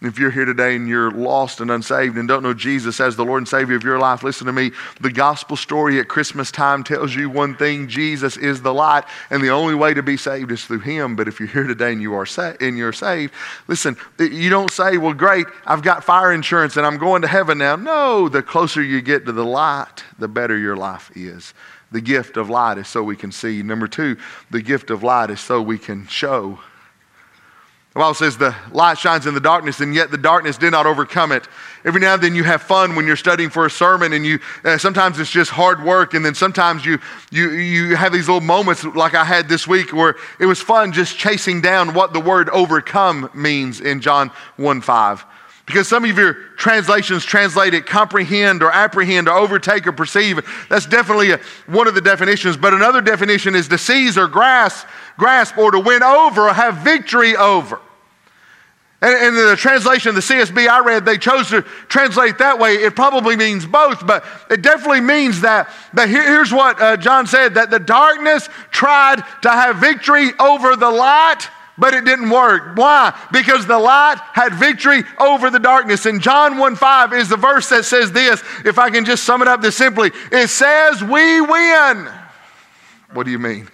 If 0.00 0.16
you're 0.16 0.30
here 0.30 0.44
today 0.44 0.76
and 0.76 0.88
you're 0.88 1.10
lost 1.10 1.60
and 1.60 1.72
unsaved 1.72 2.16
and 2.16 2.28
don't 2.28 2.44
know 2.44 2.54
Jesus 2.54 3.00
as 3.00 3.16
the 3.16 3.24
Lord 3.24 3.38
and 3.38 3.48
Savior 3.48 3.74
of 3.74 3.82
your 3.82 3.98
life, 3.98 4.22
listen 4.22 4.46
to 4.46 4.52
me. 4.52 4.70
The 5.00 5.10
gospel 5.10 5.56
story 5.56 5.98
at 5.98 6.06
Christmas 6.06 6.52
time 6.52 6.84
tells 6.84 7.16
you 7.16 7.28
one 7.28 7.56
thing 7.56 7.88
Jesus 7.88 8.36
is 8.36 8.62
the 8.62 8.72
light, 8.72 9.02
and 9.30 9.42
the 9.42 9.50
only 9.50 9.74
way 9.74 9.94
to 9.94 10.02
be 10.02 10.16
saved 10.16 10.52
is 10.52 10.64
through 10.64 10.80
Him. 10.80 11.16
But 11.16 11.26
if 11.26 11.40
you're 11.40 11.48
here 11.48 11.66
today 11.66 11.92
and, 11.92 12.00
you 12.00 12.14
are 12.14 12.26
sa- 12.26 12.54
and 12.60 12.78
you're 12.78 12.92
saved, 12.92 13.34
listen, 13.66 13.96
you 14.20 14.48
don't 14.50 14.70
say, 14.70 14.98
Well, 14.98 15.14
great, 15.14 15.48
I've 15.66 15.82
got 15.82 16.04
fire 16.04 16.32
insurance 16.32 16.76
and 16.76 16.86
I'm 16.86 16.98
going 16.98 17.22
to 17.22 17.28
heaven 17.28 17.58
now. 17.58 17.74
No, 17.74 18.28
the 18.28 18.42
closer 18.42 18.80
you 18.80 19.00
get 19.00 19.26
to 19.26 19.32
the 19.32 19.44
light, 19.44 20.04
the 20.16 20.28
better 20.28 20.56
your 20.56 20.76
life 20.76 21.10
is. 21.16 21.54
The 21.90 22.00
gift 22.00 22.36
of 22.36 22.48
light 22.48 22.78
is 22.78 22.86
so 22.86 23.02
we 23.02 23.16
can 23.16 23.32
see. 23.32 23.64
Number 23.64 23.88
two, 23.88 24.16
the 24.50 24.62
gift 24.62 24.90
of 24.90 25.02
light 25.02 25.30
is 25.30 25.40
so 25.40 25.60
we 25.60 25.78
can 25.78 26.06
show. 26.06 26.60
The 27.98 28.04
Bible 28.04 28.14
says 28.14 28.38
the 28.38 28.54
light 28.70 28.96
shines 28.96 29.26
in 29.26 29.34
the 29.34 29.40
darkness, 29.40 29.80
and 29.80 29.92
yet 29.92 30.12
the 30.12 30.18
darkness 30.18 30.56
did 30.56 30.70
not 30.70 30.86
overcome 30.86 31.32
it. 31.32 31.48
Every 31.84 32.00
now 32.00 32.14
and 32.14 32.22
then 32.22 32.36
you 32.36 32.44
have 32.44 32.62
fun 32.62 32.94
when 32.94 33.08
you're 33.08 33.16
studying 33.16 33.50
for 33.50 33.66
a 33.66 33.70
sermon, 33.70 34.12
and 34.12 34.24
you 34.24 34.38
uh, 34.62 34.78
sometimes 34.78 35.18
it's 35.18 35.32
just 35.32 35.50
hard 35.50 35.82
work, 35.82 36.14
and 36.14 36.24
then 36.24 36.36
sometimes 36.36 36.86
you 36.86 37.00
you 37.32 37.50
you 37.50 37.96
have 37.96 38.12
these 38.12 38.28
little 38.28 38.40
moments 38.40 38.84
like 38.84 39.16
I 39.16 39.24
had 39.24 39.48
this 39.48 39.66
week 39.66 39.92
where 39.92 40.14
it 40.38 40.46
was 40.46 40.62
fun 40.62 40.92
just 40.92 41.18
chasing 41.18 41.60
down 41.60 41.92
what 41.92 42.12
the 42.12 42.20
word 42.20 42.48
overcome 42.50 43.30
means 43.34 43.80
in 43.80 44.00
John 44.00 44.30
1 44.58 44.80
5. 44.80 45.26
Because 45.66 45.88
some 45.88 46.04
of 46.04 46.16
your 46.16 46.34
translations 46.56 47.24
translate 47.24 47.74
it 47.74 47.84
comprehend 47.84 48.62
or 48.62 48.70
apprehend 48.70 49.28
or 49.28 49.36
overtake 49.36 49.88
or 49.88 49.92
perceive. 49.92 50.38
That's 50.70 50.86
definitely 50.86 51.32
a, 51.32 51.40
one 51.66 51.88
of 51.88 51.96
the 51.96 52.00
definitions. 52.00 52.56
But 52.56 52.74
another 52.74 53.00
definition 53.00 53.56
is 53.56 53.66
to 53.68 53.76
seize 53.76 54.16
or 54.16 54.28
grasp, 54.28 54.86
grasp 55.16 55.58
or 55.58 55.72
to 55.72 55.80
win 55.80 56.04
over 56.04 56.48
or 56.48 56.54
have 56.54 56.76
victory 56.78 57.36
over. 57.36 57.80
And 59.00 59.26
in 59.26 59.34
the 59.36 59.54
translation 59.56 60.08
of 60.08 60.14
the 60.16 60.20
CSB 60.20 60.68
I 60.68 60.80
read, 60.80 61.04
they 61.04 61.18
chose 61.18 61.50
to 61.50 61.62
translate 61.88 62.38
that 62.38 62.58
way. 62.58 62.74
It 62.74 62.96
probably 62.96 63.36
means 63.36 63.64
both, 63.64 64.04
but 64.04 64.24
it 64.50 64.60
definitely 64.60 65.02
means 65.02 65.42
that. 65.42 65.70
But 65.94 66.08
here, 66.08 66.22
here's 66.22 66.52
what 66.52 66.80
uh, 66.80 66.96
John 66.96 67.28
said 67.28 67.54
that 67.54 67.70
the 67.70 67.78
darkness 67.78 68.48
tried 68.72 69.22
to 69.42 69.50
have 69.50 69.76
victory 69.76 70.30
over 70.40 70.74
the 70.74 70.90
light, 70.90 71.48
but 71.78 71.94
it 71.94 72.04
didn't 72.04 72.28
work. 72.28 72.76
Why? 72.76 73.16
Because 73.30 73.68
the 73.68 73.78
light 73.78 74.16
had 74.32 74.54
victory 74.54 75.04
over 75.20 75.48
the 75.48 75.60
darkness. 75.60 76.04
And 76.04 76.20
John 76.20 76.58
1 76.58 76.74
5 76.74 77.12
is 77.12 77.28
the 77.28 77.36
verse 77.36 77.68
that 77.68 77.84
says 77.84 78.10
this. 78.10 78.42
If 78.64 78.80
I 78.80 78.90
can 78.90 79.04
just 79.04 79.22
sum 79.22 79.42
it 79.42 79.48
up 79.48 79.62
this 79.62 79.76
simply, 79.76 80.10
it 80.32 80.48
says, 80.48 81.04
We 81.04 81.40
win. 81.40 82.08
What 83.12 83.26
do 83.26 83.30
you 83.30 83.38
mean? 83.38 83.68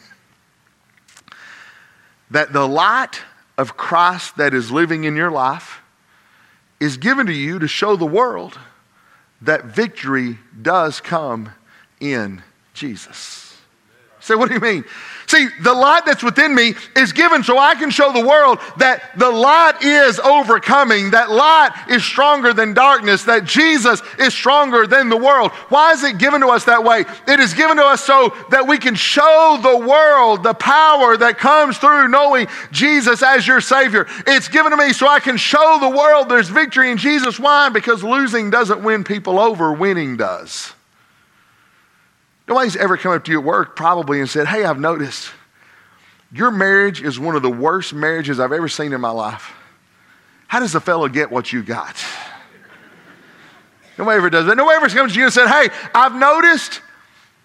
That 2.31 2.53
the 2.53 2.69
light 2.69 3.23
of 3.57 3.77
Christ 3.77 4.37
that 4.37 4.55
is 4.55 4.71
living 4.71 5.05
in 5.05 5.17
your 5.17 5.31
life 5.31 5.81
is 6.81 6.97
given 6.97 7.27
to 7.27 7.33
you 7.33 7.59
to 7.59 7.69
show 7.69 7.97
the 7.97 8.07
world 8.07 8.59
that 9.41 9.65
victory 9.67 10.39
does 10.61 11.01
come 11.01 11.51
in 12.01 12.43
Jesus. 12.73 13.57
Say, 14.21 14.35
so 14.35 14.39
what 14.39 14.49
do 14.49 14.55
you 14.55 14.61
mean? 14.61 14.85
See, 15.27 15.49
the 15.63 15.73
light 15.73 16.05
that's 16.05 16.23
within 16.23 16.55
me 16.55 16.75
is 16.97 17.13
given 17.13 17.43
so 17.43 17.59
I 17.59 17.75
can 17.75 17.91
show 17.91 18.13
the 18.13 18.27
world 18.27 18.59
that 18.79 19.19
the 19.19 19.31
light 19.31 19.83
is 19.83 20.21
overcoming, 20.21 21.11
that 21.13 21.31
light 21.31 21.73
is 21.89 22.05
stronger 22.05 22.53
than 22.53 22.75
darkness, 22.75 23.25
that 23.25 23.45
Jesus 23.45 24.03
is 24.19 24.35
stronger 24.35 24.87
than 24.87 25.09
the 25.09 25.17
world. 25.17 25.53
Why 25.71 25.93
is 25.93 26.05
it 26.05 26.19
given 26.19 26.43
to 26.43 26.49
us 26.49 26.65
that 26.65 26.85
way? 26.85 27.05
It 27.27 27.41
is 27.41 27.55
given 27.55 27.79
to 27.79 27.85
us 27.85 28.05
so 28.05 28.35
that 28.51 28.67
we 28.67 28.79
can 28.79 28.95
show 28.95 29.59
the 29.63 29.79
world 29.87 30.43
the 30.43 30.55
power 30.55 31.17
that 31.17 31.39
comes 31.39 31.79
through 31.79 32.09
knowing 32.09 32.47
Jesus 32.71 33.23
as 33.23 33.47
your 33.47 33.61
Savior. 33.63 34.07
It's 34.27 34.49
given 34.49 34.73
to 34.73 34.77
me 34.77 34.93
so 34.93 35.09
I 35.09 35.21
can 35.21 35.39
show 35.39 35.79
the 35.81 35.89
world 35.89 36.29
there's 36.29 36.51
victory 36.51 36.91
in 36.91 36.99
Jesus. 36.99 37.41
Why? 37.41 37.71
Because 37.71 38.05
losing 38.05 38.51
doesn't 38.51 38.83
win 38.83 39.05
people 39.05 39.39
over, 39.39 39.73
winning 39.73 40.17
does. 40.17 40.74
Nobody's 42.47 42.77
ever 42.77 42.97
come 42.97 43.13
up 43.13 43.25
to 43.25 43.33
you 43.33 43.39
at 43.39 43.45
work 43.45 43.75
probably 43.77 44.21
and 44.21 44.29
said, 44.29 44.47
Hey, 44.47 44.65
I've 44.65 44.79
noticed 44.79 45.31
your 46.33 46.51
marriage 46.51 47.01
is 47.01 47.19
one 47.19 47.37
of 47.37 47.43
the 47.43 47.51
worst 47.51 47.95
marriages 47.95 48.41
I've 48.41 48.53
ever 48.53 48.69
seen 48.69 48.93
in 48.93 49.01
my 49.01 49.11
life. 49.11 49.53
How 50.49 50.61
does 50.61 50.75
a 50.75 50.81
fellow 50.81 51.09
get 51.09 51.31
what 51.31 51.53
you 51.53 51.63
got? 51.63 51.97
Nobody 53.97 54.17
ever 54.17 54.31
does 54.31 54.47
that. 54.47 54.57
Nobody 54.57 54.77
ever 54.77 54.89
comes 54.89 55.13
to 55.13 55.19
you 55.19 55.27
and 55.27 55.33
said, 55.33 55.47
Hey, 55.47 55.69
I've 55.95 56.15
noticed 56.15 56.83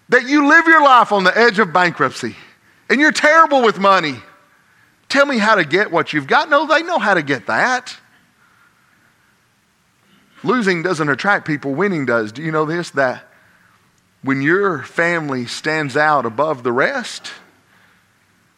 that 0.08 0.28
you 0.28 0.48
live 0.48 0.66
your 0.66 0.82
life 0.82 1.12
on 1.12 1.24
the 1.24 1.36
edge 1.36 1.58
of 1.58 1.72
bankruptcy 1.72 2.36
and 2.90 3.00
you're 3.00 3.12
terrible 3.12 3.62
with 3.62 3.78
money. 3.78 4.16
Tell 5.08 5.24
me 5.24 5.38
how 5.38 5.54
to 5.54 5.64
get 5.64 5.90
what 5.90 6.12
you've 6.12 6.26
got. 6.26 6.50
No, 6.50 6.66
they 6.66 6.82
know 6.82 6.98
how 6.98 7.14
to 7.14 7.22
get 7.22 7.46
that. 7.46 7.96
Losing 10.42 10.82
doesn't 10.82 11.08
attract 11.08 11.46
people, 11.46 11.74
winning 11.74 12.06
does. 12.06 12.32
Do 12.32 12.42
you 12.42 12.50
know 12.50 12.64
this? 12.64 12.90
That 12.90 13.29
when 14.22 14.42
your 14.42 14.82
family 14.82 15.46
stands 15.46 15.96
out 15.96 16.26
above 16.26 16.62
the 16.62 16.72
rest, 16.72 17.32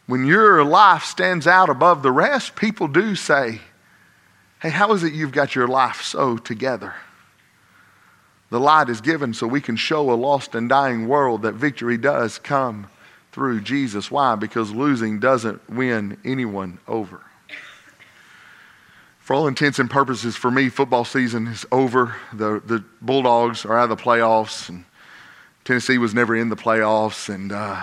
when 0.07 0.25
your 0.25 0.63
life 0.63 1.03
stands 1.03 1.47
out 1.47 1.69
above 1.69 2.03
the 2.03 2.11
rest, 2.11 2.55
people 2.55 2.87
do 2.87 3.15
say, 3.15 3.61
Hey, 4.61 4.69
how 4.69 4.93
is 4.93 5.03
it 5.03 5.13
you've 5.13 5.31
got 5.31 5.55
your 5.55 5.67
life 5.67 6.01
so 6.01 6.37
together? 6.37 6.93
The 8.49 8.59
light 8.59 8.87
is 8.87 9.01
given 9.01 9.33
so 9.33 9.47
we 9.47 9.61
can 9.61 9.75
show 9.75 10.11
a 10.11 10.13
lost 10.13 10.55
and 10.55 10.69
dying 10.69 11.07
world 11.07 11.41
that 11.41 11.53
victory 11.53 11.97
does 11.97 12.37
come 12.37 12.87
through 13.31 13.61
Jesus. 13.61 14.11
Why? 14.11 14.35
Because 14.35 14.71
losing 14.71 15.19
doesn't 15.19 15.67
win 15.69 16.17
anyone 16.23 16.77
over. 16.87 17.21
For 19.19 19.33
all 19.33 19.47
intents 19.47 19.79
and 19.79 19.89
purposes, 19.89 20.35
for 20.35 20.51
me, 20.51 20.69
football 20.69 21.03
season 21.03 21.47
is 21.47 21.65
over. 21.71 22.15
The, 22.31 22.61
the 22.63 22.83
Bulldogs 23.01 23.65
are 23.65 23.77
out 23.77 23.89
of 23.89 23.97
the 23.97 24.03
playoffs, 24.03 24.69
and 24.69 24.85
Tennessee 25.65 25.97
was 25.97 26.13
never 26.13 26.35
in 26.35 26.49
the 26.49 26.55
playoffs, 26.55 27.33
and 27.33 27.51
uh, 27.51 27.75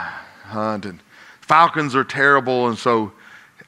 Hunt 0.45 0.85
and 0.85 1.01
Falcons 1.41 1.97
are 1.97 2.05
terrible, 2.05 2.69
and 2.69 2.77
so 2.77 3.13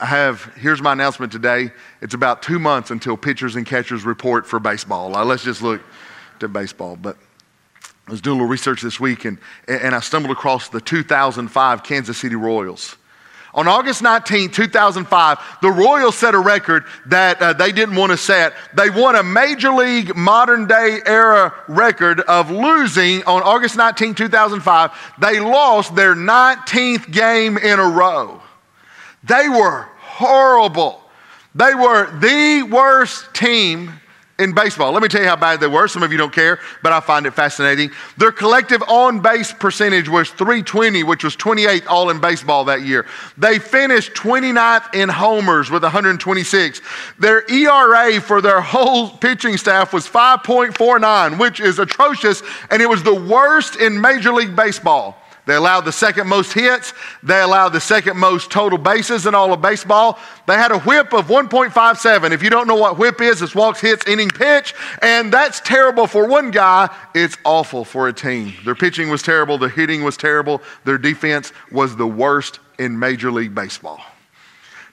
I 0.01 0.07
have. 0.07 0.45
Here's 0.57 0.83
my 0.83 0.93
announcement 0.93 1.33
today. 1.33 1.71
It's 2.01 2.15
about 2.15 2.43
two 2.43 2.59
months 2.59 2.91
until 2.91 3.17
pitchers 3.17 3.57
and 3.57 3.65
catchers 3.65 4.05
report 4.05 4.47
for 4.47 4.61
baseball. 4.61 5.17
Uh, 5.17 5.25
let's 5.25 5.45
just 5.45 5.63
look 5.63 5.81
to 6.41 6.49
baseball, 6.49 6.97
but. 6.97 7.17
I 8.09 8.11
was 8.11 8.21
doing 8.21 8.33
a 8.33 8.43
little 8.43 8.51
research 8.51 8.83
this 8.83 8.99
week 8.99 9.25
and, 9.25 9.39
and 9.69 9.95
I 9.95 10.01
stumbled 10.01 10.33
across 10.33 10.69
the 10.69 10.81
2005 10.81 11.85
Kansas 11.85 12.19
City 12.19 12.35
Royals. 12.35 12.97
On 13.55 13.69
August 13.69 14.01
19, 14.01 14.51
2005, 14.51 15.39
the 15.61 15.71
Royals 15.71 16.17
set 16.17 16.35
a 16.35 16.39
record 16.39 16.85
that 17.07 17.41
uh, 17.43 17.53
they 17.53 17.71
didn't 17.71 17.97
want 17.97 18.11
to 18.11 18.17
set. 18.17 18.55
They 18.75 18.89
won 18.89 19.15
a 19.15 19.23
Major 19.23 19.73
League 19.73 20.17
modern 20.17 20.67
day 20.67 21.01
era 21.05 21.55
record 21.69 22.21
of 22.21 22.51
losing 22.51 23.23
on 23.25 23.43
August 23.43 23.77
19, 23.77 24.15
2005. 24.15 24.91
They 25.19 25.39
lost 25.39 25.95
their 25.95 26.15
19th 26.15 27.11
game 27.11 27.59
in 27.59 27.79
a 27.79 27.89
row. 27.89 28.41
They 29.25 29.51
were 29.51 29.87
horrible. 29.99 31.03
They 31.55 31.75
were 31.75 32.11
the 32.19 32.63
worst 32.71 33.35
team 33.35 34.01
in 34.43 34.53
baseball. 34.53 34.93
Let 34.93 35.03
me 35.03 35.09
tell 35.09 35.23
you 35.23 35.29
how 35.29 35.37
bad 35.37 35.61
they 35.61 35.67
were. 35.67 35.89
Some 35.89 36.03
of 36.03 36.13
you 36.13 36.19
don't 36.19 36.33
care, 36.33 36.59
but 36.83 36.93
I 36.93 37.01
find 37.01 37.27
it 37.27 37.33
fascinating. 37.33 37.93
Their 38.19 38.33
collective 38.33 38.83
on 38.89 39.21
base 39.21 39.53
percentage 39.53 40.09
was 40.09 40.31
320, 40.31 41.05
which 41.05 41.25
was 41.25 41.37
28th 41.37 41.87
all 41.89 42.11
in 42.11 42.21
baseball 42.21 42.65
that 42.67 42.83
year. 42.83 43.07
They 43.39 43.59
finished 43.59 44.15
29th 44.15 44.95
in 44.95 45.09
homers 45.09 45.71
with 45.71 45.83
126. 45.83 46.81
Their 47.19 47.51
ERA 47.51 48.21
for 48.21 48.41
their 48.41 48.61
whole 48.61 49.11
pitching 49.11 49.57
staff 49.57 49.93
was 49.93 50.07
5.49, 50.07 51.39
which 51.39 51.61
is 51.61 51.79
atrocious, 51.79 52.43
and 52.71 52.83
it 52.83 52.89
was 52.89 53.03
the 53.03 53.15
worst 53.15 53.77
in 53.77 54.01
Major 54.01 54.33
League 54.33 54.57
Baseball. 54.57 55.22
They 55.45 55.55
allowed 55.55 55.81
the 55.81 55.93
second 55.93 56.29
most 56.29 56.53
hits. 56.53 56.93
They 57.23 57.41
allowed 57.41 57.71
the 57.71 57.81
second 57.81 58.17
most 58.17 58.51
total 58.51 58.79
bases 58.79 59.27
in 59.27 59.35
all 59.35 59.53
of 59.53 59.61
baseball. 59.61 60.19
They 60.47 60.55
had 60.55 60.71
a 60.71 60.79
whip 60.81 61.13
of 61.13 61.27
1.57. 61.27 62.31
If 62.31 62.43
you 62.43 62.51
don't 62.51 62.69
know 62.69 62.77
what 62.77 62.97
whip 62.99 63.21
is, 63.21 63.43
it's 63.43 63.55
walks, 63.55 63.81
hits, 63.81 64.07
inning, 64.07 64.31
pitch. 64.31 64.73
And 65.01 65.33
that's 65.33 65.59
terrible 65.61 66.07
for 66.07 66.29
one 66.29 66.53
guy. 66.53 66.95
It's 67.15 67.37
awful 67.45 67.85
for 67.85 68.07
a 68.07 68.13
team. 68.13 68.55
Their 68.65 68.77
pitching 68.77 69.11
was 69.11 69.23
terrible. 69.23 69.59
Their 69.59 69.69
hitting 69.69 70.05
was 70.05 70.17
terrible. 70.17 70.63
Their 70.85 70.99
defense 70.99 71.53
was 71.73 71.97
the 71.97 72.07
worst 72.07 72.61
in 72.79 72.97
Major 72.97 73.33
League 73.33 73.55
Baseball. 73.55 74.01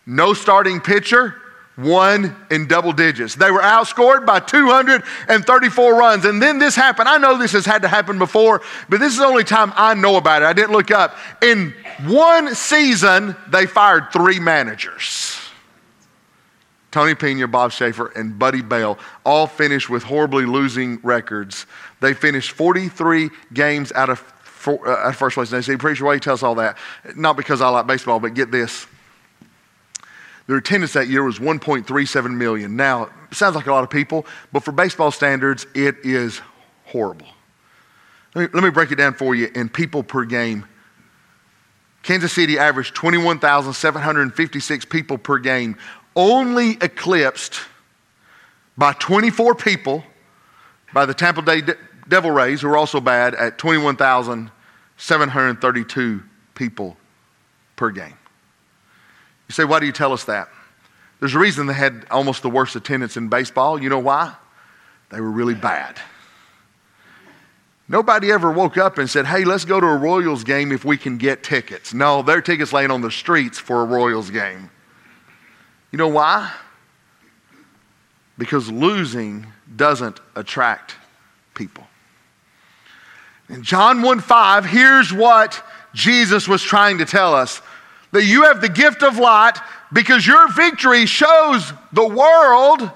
No 0.07 0.33
starting 0.33 0.79
pitcher 0.79 1.35
won 1.79 2.35
in 2.51 2.67
double 2.67 2.93
digits. 2.93 3.35
They 3.35 3.51
were 3.51 3.61
outscored 3.61 4.25
by 4.25 4.39
234 4.39 5.95
runs. 5.95 6.25
And 6.25 6.41
then 6.41 6.59
this 6.59 6.75
happened. 6.75 7.09
I 7.09 7.17
know 7.17 7.37
this 7.37 7.53
has 7.53 7.65
had 7.65 7.81
to 7.83 7.87
happen 7.87 8.19
before, 8.19 8.61
but 8.89 8.99
this 8.99 9.13
is 9.13 9.19
the 9.19 9.25
only 9.25 9.43
time 9.43 9.71
I 9.75 9.93
know 9.93 10.17
about 10.17 10.41
it. 10.41 10.45
I 10.45 10.53
didn't 10.53 10.71
look 10.71 10.91
up. 10.91 11.17
In 11.41 11.73
one 12.05 12.53
season, 12.55 13.35
they 13.49 13.65
fired 13.65 14.11
three 14.11 14.39
managers. 14.39 15.37
Tony 16.91 17.13
Pena, 17.13 17.47
Bob 17.47 17.71
Schaefer, 17.71 18.07
and 18.15 18.37
Buddy 18.39 18.61
Bell 18.61 18.97
all 19.23 19.45
finished 19.45 19.89
with 19.89 20.03
horribly 20.03 20.45
losing 20.45 20.99
records. 21.03 21.67
They 22.01 22.13
finished 22.13 22.51
43 22.51 23.29
games 23.53 23.91
out 23.91 24.09
of, 24.09 24.19
four, 24.19 24.87
uh, 24.87 25.11
first 25.11 25.35
place. 25.35 25.51
And 25.51 25.61
they 25.61 25.65
say, 25.65 25.77
Preacher, 25.77 26.05
why 26.05 26.15
you 26.15 26.19
tell 26.19 26.33
us 26.33 26.41
all 26.41 26.55
that? 26.55 26.77
Not 27.15 27.37
because 27.37 27.61
I 27.61 27.69
like 27.69 27.85
baseball, 27.85 28.19
but 28.19 28.33
get 28.33 28.49
this 28.49 28.87
their 30.49 30.57
attendance 30.57 30.91
that 30.93 31.07
year 31.07 31.23
was 31.23 31.38
1.37 31.38 32.35
million. 32.35 32.75
Now, 32.75 33.12
sounds 33.29 33.55
like 33.55 33.67
a 33.67 33.71
lot 33.71 33.83
of 33.83 33.91
people, 33.91 34.25
but 34.51 34.63
for 34.63 34.71
baseball 34.71 35.12
standards, 35.12 35.67
it 35.75 35.97
is 36.01 36.41
horrible. 36.85 37.27
Let 38.33 38.41
me, 38.41 38.47
let 38.55 38.63
me 38.63 38.71
break 38.71 38.91
it 38.91 38.95
down 38.95 39.13
for 39.13 39.35
you 39.35 39.51
in 39.53 39.69
people 39.69 40.01
per 40.01 40.25
game. 40.25 40.65
Kansas 42.01 42.33
City 42.33 42.57
averaged 42.57 42.95
21,756 42.95 44.85
people 44.85 45.19
per 45.19 45.38
game, 45.38 45.77
only 46.15 46.79
eclipsed 46.81 47.59
by 48.75 48.93
24 48.93 49.53
people 49.53 50.03
by 50.95 51.05
the 51.05 51.13
Tampa 51.13 51.43
Bay 51.43 51.62
De- 51.62 51.77
Devil 52.07 52.31
Rays, 52.31 52.62
who 52.62 52.69
are 52.69 52.77
also 52.77 52.99
bad, 52.99 53.35
at 53.35 53.59
21,732 53.59 56.23
people 56.55 56.97
per 57.75 57.91
game. 57.91 58.15
You 59.49 59.53
say, 59.53 59.65
why 59.65 59.79
do 59.79 59.88
you 59.88 59.91
tell 59.91 60.13
us 60.13 60.23
that? 60.25 60.47
There's 61.19 61.35
a 61.35 61.39
reason 61.39 61.67
they 61.67 61.73
had 61.73 62.05
almost 62.09 62.43
the 62.43 62.49
worst 62.49 62.75
attendance 62.75 63.17
in 63.17 63.27
baseball. 63.27 63.81
You 63.81 63.89
know 63.89 63.99
why? 63.99 64.35
They 65.09 65.19
were 65.19 65.31
really 65.31 65.55
bad. 65.55 65.99
Nobody 67.89 68.31
ever 68.31 68.51
woke 68.51 68.77
up 68.77 68.99
and 68.99 69.09
said, 69.09 69.25
hey, 69.25 69.43
let's 69.43 69.65
go 69.65 69.79
to 69.79 69.85
a 69.85 69.97
Royals 69.97 70.43
game 70.43 70.71
if 70.71 70.85
we 70.85 70.95
can 70.95 71.17
get 71.17 71.41
tickets. 71.41 71.93
No, 71.93 72.21
their 72.21 72.41
tickets 72.41 72.71
laying 72.71 72.91
on 72.91 73.01
the 73.01 73.09
streets 73.09 73.57
for 73.57 73.81
a 73.81 73.85
Royals 73.85 74.29
game. 74.29 74.69
You 75.91 75.97
know 75.97 76.07
why? 76.07 76.53
Because 78.38 78.71
losing 78.71 79.47
doesn't 79.75 80.19
attract 80.35 80.95
people. 81.55 81.85
In 83.49 83.63
John 83.63 84.03
1 84.03 84.19
5, 84.19 84.65
here's 84.65 85.12
what 85.12 85.63
Jesus 85.95 86.47
was 86.47 86.62
trying 86.62 86.99
to 86.99 87.05
tell 87.05 87.33
us 87.33 87.63
that 88.12 88.24
you 88.24 88.43
have 88.43 88.62
the 88.62 88.69
gift 88.69 89.04
of 89.04 89.17
light 89.17 89.58
because 89.93 90.26
your 90.26 90.52
victory 90.52 91.06
shows 91.06 91.74
the 91.93 92.08
world 92.08 92.91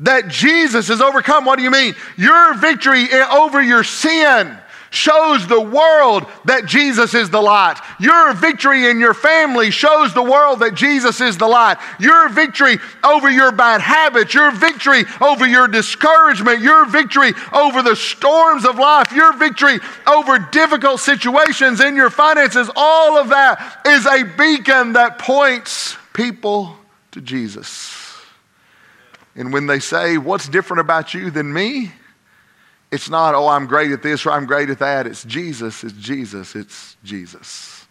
that 0.00 0.28
Jesus 0.28 0.88
has 0.88 1.00
overcome. 1.00 1.44
What 1.44 1.56
do 1.56 1.62
you 1.62 1.70
mean? 1.70 1.94
Your 2.16 2.54
victory 2.54 3.06
over 3.12 3.62
your 3.62 3.84
sin 3.84 4.58
shows 4.96 5.46
the 5.46 5.60
world 5.60 6.26
that 6.46 6.66
Jesus 6.66 7.14
is 7.14 7.30
the 7.30 7.40
light. 7.40 7.78
Your 8.00 8.32
victory 8.32 8.90
in 8.90 8.98
your 8.98 9.14
family 9.14 9.70
shows 9.70 10.14
the 10.14 10.22
world 10.22 10.60
that 10.60 10.74
Jesus 10.74 11.20
is 11.20 11.36
the 11.36 11.46
light. 11.46 11.76
Your 12.00 12.28
victory 12.30 12.78
over 13.04 13.30
your 13.30 13.52
bad 13.52 13.82
habits, 13.82 14.32
your 14.32 14.50
victory 14.50 15.04
over 15.20 15.46
your 15.46 15.68
discouragement, 15.68 16.62
your 16.62 16.86
victory 16.86 17.32
over 17.52 17.82
the 17.82 17.94
storms 17.94 18.64
of 18.64 18.76
life, 18.76 19.12
your 19.12 19.34
victory 19.34 19.78
over 20.06 20.38
difficult 20.38 21.00
situations 21.00 21.80
in 21.80 21.94
your 21.94 22.10
finances, 22.10 22.70
all 22.74 23.18
of 23.18 23.28
that 23.28 23.82
is 23.86 24.06
a 24.06 24.24
beacon 24.24 24.94
that 24.94 25.18
points 25.18 25.96
people 26.14 26.74
to 27.12 27.20
Jesus. 27.20 28.16
And 29.34 29.52
when 29.52 29.66
they 29.66 29.78
say, 29.78 30.16
What's 30.16 30.48
different 30.48 30.80
about 30.80 31.12
you 31.12 31.30
than 31.30 31.52
me? 31.52 31.92
It's 32.90 33.10
not, 33.10 33.34
oh, 33.34 33.48
I'm 33.48 33.66
great 33.66 33.90
at 33.90 34.02
this 34.02 34.26
or 34.26 34.30
I'm 34.30 34.46
great 34.46 34.70
at 34.70 34.78
that. 34.78 35.06
It's 35.06 35.24
Jesus, 35.24 35.82
it's 35.82 35.94
Jesus, 35.94 36.54
it's 36.54 36.96
Jesus. 37.02 37.86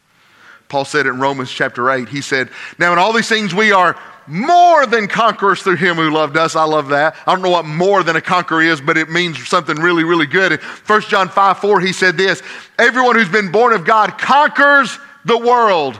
Paul 0.67 0.85
said 0.85 1.05
in 1.05 1.19
Romans 1.19 1.51
chapter 1.51 1.91
8, 1.91 2.09
he 2.09 2.21
said, 2.21 2.49
Now 2.79 2.93
in 2.93 2.99
all 2.99 3.13
these 3.13 3.29
things 3.29 3.53
we 3.53 3.71
are 3.71 3.99
more 4.27 4.85
than 4.85 5.07
conquerors 5.07 5.61
through 5.61 5.75
him 5.75 5.95
who 5.97 6.09
loved 6.09 6.37
us. 6.37 6.55
I 6.55 6.63
love 6.63 6.89
that. 6.89 7.15
I 7.27 7.33
don't 7.33 7.43
know 7.43 7.51
what 7.51 7.65
more 7.65 8.03
than 8.03 8.15
a 8.15 8.21
conqueror 8.21 8.63
is, 8.63 8.81
but 8.81 8.97
it 8.97 9.09
means 9.09 9.47
something 9.47 9.77
really, 9.77 10.03
really 10.03 10.25
good. 10.25 10.53
In 10.53 10.59
1 10.59 11.01
John 11.01 11.29
5 11.29 11.59
4, 11.59 11.79
he 11.79 11.93
said 11.93 12.17
this 12.17 12.41
Everyone 12.79 13.15
who's 13.15 13.29
been 13.29 13.51
born 13.51 13.73
of 13.73 13.85
God 13.85 14.17
conquers 14.17 14.97
the 15.25 15.37
world. 15.37 15.99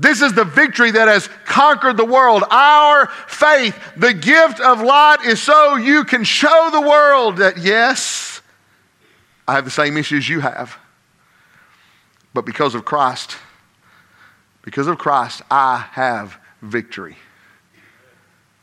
This 0.00 0.22
is 0.22 0.32
the 0.32 0.44
victory 0.44 0.92
that 0.92 1.08
has 1.08 1.28
conquered 1.44 1.96
the 1.96 2.04
world. 2.04 2.44
Our 2.52 3.08
faith, 3.26 3.76
the 3.96 4.14
gift 4.14 4.60
of 4.60 4.80
light, 4.80 5.24
is 5.26 5.42
so 5.42 5.74
you 5.74 6.04
can 6.04 6.22
show 6.22 6.70
the 6.70 6.80
world 6.80 7.38
that, 7.38 7.58
yes, 7.58 8.40
I 9.48 9.54
have 9.54 9.64
the 9.64 9.72
same 9.72 9.96
issues 9.96 10.28
you 10.28 10.38
have. 10.38 10.78
But 12.32 12.46
because 12.46 12.76
of 12.76 12.84
Christ, 12.84 13.36
because 14.62 14.86
of 14.86 14.98
Christ, 14.98 15.42
I 15.50 15.78
have 15.90 16.38
victory. 16.62 17.16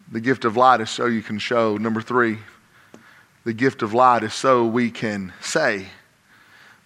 The 0.09 0.21
gift 0.21 0.45
of 0.45 0.55
light 0.55 0.79
is 0.79 0.89
so 0.89 1.07
you 1.07 1.21
can 1.21 1.39
show. 1.39 1.75
Number 1.75 2.01
three, 2.01 2.37
the 3.43 3.51
gift 3.51 3.81
of 3.81 3.93
light 3.93 4.23
is 4.23 4.33
so 4.33 4.65
we 4.65 4.89
can 4.89 5.33
say. 5.41 5.87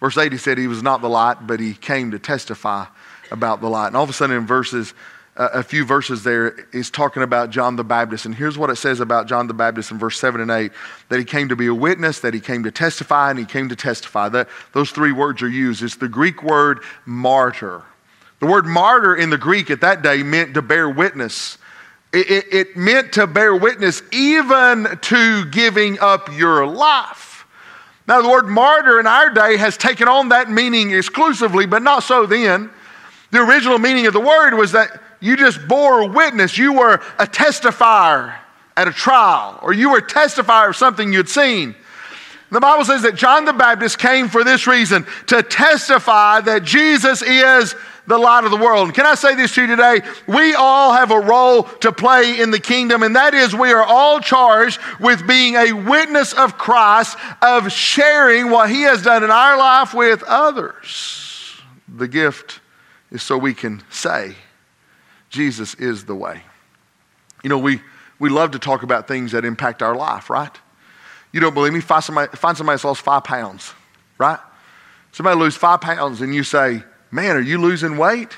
Verse 0.00 0.18
8, 0.18 0.32
he 0.32 0.38
said 0.38 0.58
he 0.58 0.66
was 0.66 0.82
not 0.82 1.02
the 1.02 1.08
light, 1.08 1.46
but 1.46 1.60
he 1.60 1.74
came 1.74 2.10
to 2.10 2.18
testify 2.18 2.86
about 3.30 3.60
the 3.60 3.68
light. 3.68 3.88
And 3.88 3.96
all 3.96 4.04
of 4.04 4.10
a 4.10 4.12
sudden, 4.12 4.36
in 4.36 4.46
verses, 4.46 4.94
uh, 5.36 5.48
a 5.54 5.62
few 5.62 5.84
verses 5.84 6.22
there, 6.22 6.66
is 6.72 6.90
talking 6.90 7.22
about 7.22 7.50
John 7.50 7.76
the 7.76 7.84
Baptist. 7.84 8.26
And 8.26 8.34
here's 8.34 8.58
what 8.58 8.70
it 8.70 8.76
says 8.76 9.00
about 9.00 9.26
John 9.26 9.46
the 9.46 9.54
Baptist 9.54 9.90
in 9.90 9.98
verse 9.98 10.18
7 10.18 10.40
and 10.40 10.50
8 10.50 10.72
that 11.08 11.18
he 11.18 11.24
came 11.24 11.48
to 11.48 11.56
be 11.56 11.66
a 11.66 11.74
witness, 11.74 12.20
that 12.20 12.34
he 12.34 12.40
came 12.40 12.62
to 12.64 12.70
testify, 12.70 13.30
and 13.30 13.38
he 13.38 13.44
came 13.44 13.68
to 13.68 13.76
testify. 13.76 14.28
That, 14.28 14.48
those 14.72 14.90
three 14.90 15.12
words 15.12 15.42
are 15.42 15.48
used. 15.48 15.82
It's 15.82 15.96
the 15.96 16.08
Greek 16.08 16.42
word 16.42 16.80
martyr. 17.06 17.82
The 18.40 18.46
word 18.46 18.66
martyr 18.66 19.14
in 19.14 19.30
the 19.30 19.38
Greek 19.38 19.70
at 19.70 19.82
that 19.82 20.02
day 20.02 20.22
meant 20.22 20.54
to 20.54 20.62
bear 20.62 20.88
witness. 20.88 21.58
It, 22.12 22.30
it, 22.30 22.46
it 22.52 22.76
meant 22.76 23.12
to 23.12 23.26
bear 23.26 23.54
witness 23.54 24.02
even 24.10 24.98
to 25.02 25.44
giving 25.46 25.98
up 26.00 26.32
your 26.32 26.66
life. 26.66 27.46
Now, 28.08 28.22
the 28.22 28.28
word 28.28 28.48
martyr 28.48 28.98
in 28.98 29.06
our 29.06 29.30
day 29.30 29.56
has 29.56 29.76
taken 29.76 30.08
on 30.08 30.30
that 30.30 30.50
meaning 30.50 30.90
exclusively, 30.90 31.66
but 31.66 31.82
not 31.82 32.02
so 32.02 32.26
then. 32.26 32.70
The 33.30 33.40
original 33.40 33.78
meaning 33.78 34.06
of 34.06 34.12
the 34.12 34.20
word 34.20 34.54
was 34.54 34.72
that 34.72 35.00
you 35.20 35.36
just 35.36 35.66
bore 35.68 36.08
witness. 36.08 36.58
You 36.58 36.72
were 36.72 36.94
a 37.18 37.26
testifier 37.26 38.34
at 38.76 38.88
a 38.88 38.92
trial, 38.92 39.58
or 39.62 39.72
you 39.72 39.90
were 39.90 39.98
a 39.98 40.06
testifier 40.06 40.70
of 40.70 40.76
something 40.76 41.12
you'd 41.12 41.28
seen. 41.28 41.74
The 42.50 42.60
Bible 42.60 42.84
says 42.84 43.02
that 43.02 43.14
John 43.14 43.44
the 43.44 43.52
Baptist 43.52 43.98
came 43.98 44.28
for 44.28 44.42
this 44.42 44.66
reason 44.66 45.06
to 45.28 45.42
testify 45.42 46.40
that 46.40 46.64
Jesus 46.64 47.22
is 47.22 47.76
the 48.08 48.18
light 48.18 48.42
of 48.42 48.50
the 48.50 48.56
world. 48.56 48.88
And 48.88 48.94
can 48.94 49.06
I 49.06 49.14
say 49.14 49.36
this 49.36 49.54
to 49.54 49.60
you 49.60 49.66
today? 49.68 50.00
We 50.26 50.54
all 50.54 50.92
have 50.92 51.12
a 51.12 51.20
role 51.20 51.62
to 51.62 51.92
play 51.92 52.40
in 52.40 52.50
the 52.50 52.58
kingdom, 52.58 53.04
and 53.04 53.14
that 53.14 53.34
is 53.34 53.54
we 53.54 53.72
are 53.72 53.84
all 53.84 54.18
charged 54.18 54.80
with 54.98 55.28
being 55.28 55.54
a 55.54 55.72
witness 55.72 56.32
of 56.32 56.58
Christ, 56.58 57.16
of 57.40 57.70
sharing 57.70 58.50
what 58.50 58.68
he 58.68 58.82
has 58.82 59.02
done 59.02 59.22
in 59.22 59.30
our 59.30 59.56
life 59.56 59.94
with 59.94 60.24
others. 60.24 61.60
The 61.86 62.08
gift 62.08 62.60
is 63.10 63.22
so 63.22 63.36
we 63.36 63.54
can 63.54 63.82
say, 63.90 64.34
Jesus 65.28 65.74
is 65.74 66.04
the 66.04 66.14
way. 66.14 66.42
You 67.42 67.50
know, 67.50 67.58
we, 67.58 67.80
we 68.18 68.28
love 68.28 68.50
to 68.52 68.58
talk 68.58 68.82
about 68.82 69.08
things 69.08 69.32
that 69.32 69.44
impact 69.44 69.82
our 69.82 69.94
life, 69.94 70.28
right? 70.30 70.50
You 71.32 71.40
don't 71.40 71.54
believe 71.54 71.72
me? 71.72 71.80
Find 71.80 72.02
somebody, 72.02 72.36
find 72.36 72.56
somebody 72.56 72.74
that's 72.74 72.84
lost 72.84 73.02
five 73.02 73.24
pounds, 73.24 73.72
right? 74.18 74.38
Somebody 75.12 75.38
lose 75.38 75.56
five 75.56 75.80
pounds 75.80 76.20
and 76.20 76.34
you 76.34 76.42
say, 76.42 76.82
man, 77.10 77.36
are 77.36 77.40
you 77.40 77.58
losing 77.58 77.96
weight? 77.96 78.36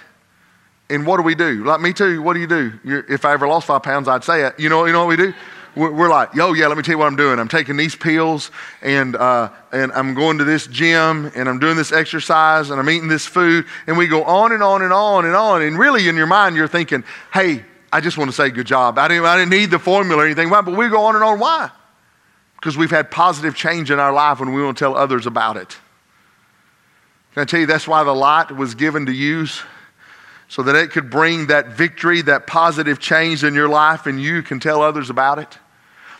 And 0.91 1.07
what 1.07 1.17
do 1.17 1.23
we 1.23 1.35
do? 1.35 1.65
Like 1.65 1.81
me 1.81 1.93
too, 1.93 2.23
what 2.23 2.35
do 2.35 2.41
you 2.41 2.47
do? 2.47 2.79
You're, 2.85 3.05
if 3.11 3.25
I 3.25 3.33
ever 3.33 3.49
lost 3.49 3.67
five 3.67 3.83
pounds, 3.83 4.09
I'd 4.09 4.25
say 4.25 4.47
it. 4.47 4.59
You 4.59 4.69
know, 4.69 4.85
you 4.85 4.93
know 4.93 5.07
what 5.07 5.09
we 5.09 5.17
do? 5.17 5.35
We're 5.75 6.11
like, 6.11 6.35
yo, 6.35 6.53
yeah, 6.53 6.67
let 6.67 6.77
me 6.77 6.83
tell 6.83 6.93
you 6.93 6.99
what 6.99 7.07
I'm 7.07 7.17
doing. 7.17 7.39
I'm 7.39 7.49
taking 7.49 7.77
these 7.77 7.97
pills 7.97 8.51
and, 8.83 9.17
uh, 9.17 9.51
and 9.73 9.91
I'm 9.93 10.15
going 10.15 10.39
to 10.39 10.45
this 10.45 10.67
gym 10.67 11.33
and 11.35 11.49
I'm 11.49 11.59
doing 11.59 11.77
this 11.77 11.93
exercise 11.93 12.71
and 12.71 12.79
I'm 12.79 12.91
eating 12.91 13.09
this 13.09 13.27
food. 13.27 13.65
And 13.87 13.97
we 13.97 14.07
go 14.07 14.23
on 14.25 14.53
and 14.53 14.63
on 14.63 14.83
and 14.83 14.93
on 14.93 15.25
and 15.25 15.35
on. 15.35 15.63
And 15.63 15.79
really, 15.79 16.09
in 16.09 16.17
your 16.17 16.27
mind, 16.27 16.57
you're 16.57 16.69
thinking, 16.69 17.05
hey, 17.33 17.65
I 17.93 18.01
just 18.01 18.19
want 18.19 18.31
to 18.31 18.37
say 18.37 18.51
good 18.51 18.67
job. 18.67 18.99
I 18.99 19.09
didn't, 19.09 19.25
I 19.25 19.37
didn't 19.37 19.51
need 19.51 19.71
the 19.71 19.79
formula 19.79 20.23
or 20.23 20.27
anything. 20.27 20.51
Why? 20.51 20.61
But 20.61 20.77
we 20.77 20.89
go 20.89 21.05
on 21.05 21.15
and 21.15 21.25
on. 21.25 21.39
Why? 21.39 21.71
Because 22.57 22.77
we've 22.77 22.91
had 22.91 23.11
positive 23.11 23.55
change 23.55 23.91
in 23.91 23.99
our 23.99 24.13
life 24.13 24.41
and 24.41 24.55
we 24.55 24.63
want 24.63 24.77
to 24.77 24.85
tell 24.85 24.97
others 24.97 25.27
about 25.27 25.57
it. 25.57 25.77
Can 27.33 27.43
I 27.43 27.45
tell 27.47 27.61
you 27.61 27.67
that's 27.67 27.89
why 27.89 28.05
the 28.05 28.15
light 28.15 28.53
was 28.53 28.75
given 28.75 29.07
to 29.07 29.13
use? 29.13 29.63
So 30.53 30.62
that 30.65 30.77
it 30.77 30.91
could 30.91 31.09
bring 31.09 31.47
that 31.47 31.69
victory, 31.69 32.21
that 32.21 32.47
positive 32.47 32.99
change 32.99 33.43
in 33.43 33.55
your 33.55 33.71
life, 33.71 34.05
and 34.05 34.21
you 34.21 34.43
can 34.43 34.61
tell 34.61 34.83
others 34.83 35.09
about 35.09 35.38
it. 35.38 35.59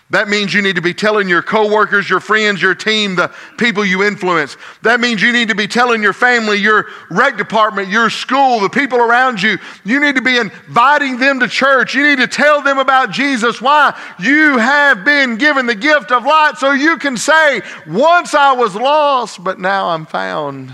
That 0.09 0.27
means 0.31 0.55
you 0.55 0.62
need 0.62 0.77
to 0.77 0.81
be 0.81 0.95
telling 0.95 1.29
your 1.29 1.42
coworkers, 1.42 2.09
your 2.09 2.18
friends, 2.18 2.62
your 2.62 2.75
team, 2.75 3.14
the 3.14 3.31
people 3.59 3.85
you 3.85 4.03
influence. 4.03 4.57
That 4.81 5.01
means 5.01 5.21
you 5.21 5.35
need 5.35 5.49
to 5.49 5.55
be 5.55 5.66
telling 5.66 6.03
your 6.03 6.14
family, 6.14 6.57
your 6.57 6.87
rec 7.11 7.37
department, 7.37 7.90
your 7.90 8.09
school, 8.09 8.61
the 8.61 8.71
people 8.71 9.01
around 9.01 9.42
you. 9.42 9.59
You 9.85 10.01
need 10.01 10.14
to 10.14 10.23
be 10.23 10.38
inviting 10.38 11.18
them 11.18 11.38
to 11.40 11.47
church. 11.47 11.95
You 11.95 12.03
need 12.03 12.16
to 12.16 12.27
tell 12.27 12.62
them 12.62 12.79
about 12.79 13.11
Jesus. 13.11 13.61
Why? 13.61 13.95
You 14.18 14.57
have 14.57 15.05
been 15.05 15.37
given 15.37 15.66
the 15.66 15.75
gift 15.75 16.11
of 16.11 16.25
light 16.25 16.55
so 16.57 16.73
you 16.73 16.97
can 16.97 17.18
say, 17.18 17.61
Once 17.87 18.33
I 18.33 18.53
was 18.53 18.75
lost, 18.75 19.45
but 19.45 19.61
now 19.61 19.88
I'm 19.88 20.07
found. 20.07 20.73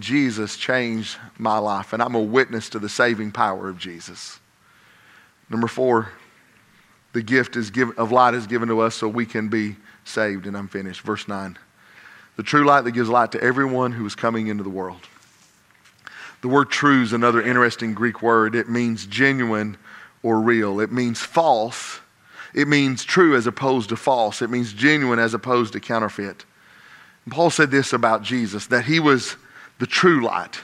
Jesus 0.00 0.56
changed 0.56 1.18
my 1.38 1.58
life, 1.58 1.92
and 1.92 2.02
I'm 2.02 2.14
a 2.14 2.20
witness 2.20 2.70
to 2.70 2.78
the 2.78 2.88
saving 2.88 3.32
power 3.32 3.68
of 3.68 3.78
Jesus. 3.78 4.40
Number 5.50 5.66
four, 5.66 6.12
the 7.12 7.22
gift 7.22 7.56
is 7.56 7.70
given, 7.70 7.94
of 7.98 8.10
light 8.10 8.34
is 8.34 8.46
given 8.46 8.68
to 8.68 8.80
us 8.80 8.94
so 8.94 9.06
we 9.08 9.26
can 9.26 9.48
be 9.48 9.76
saved. 10.04 10.46
And 10.46 10.56
I'm 10.56 10.68
finished. 10.68 11.02
Verse 11.02 11.28
9. 11.28 11.58
The 12.36 12.42
true 12.42 12.64
light 12.64 12.82
that 12.82 12.92
gives 12.92 13.08
light 13.08 13.32
to 13.32 13.42
everyone 13.42 13.92
who 13.92 14.06
is 14.06 14.14
coming 14.14 14.46
into 14.46 14.62
the 14.64 14.70
world. 14.70 15.02
The 16.40 16.48
word 16.48 16.70
true 16.70 17.02
is 17.02 17.12
another 17.12 17.42
interesting 17.42 17.94
Greek 17.94 18.22
word. 18.22 18.54
It 18.54 18.68
means 18.68 19.06
genuine 19.06 19.76
or 20.22 20.40
real. 20.40 20.80
It 20.80 20.90
means 20.90 21.20
false. 21.20 22.00
It 22.54 22.66
means 22.66 23.04
true 23.04 23.36
as 23.36 23.46
opposed 23.46 23.90
to 23.90 23.96
false. 23.96 24.42
It 24.42 24.50
means 24.50 24.72
genuine 24.72 25.18
as 25.18 25.34
opposed 25.34 25.74
to 25.74 25.80
counterfeit. 25.80 26.44
And 27.24 27.32
Paul 27.32 27.50
said 27.50 27.70
this 27.70 27.92
about 27.92 28.22
Jesus 28.22 28.66
that 28.68 28.86
he 28.86 28.98
was 28.98 29.36
the 29.82 29.86
true 29.88 30.24
light. 30.24 30.60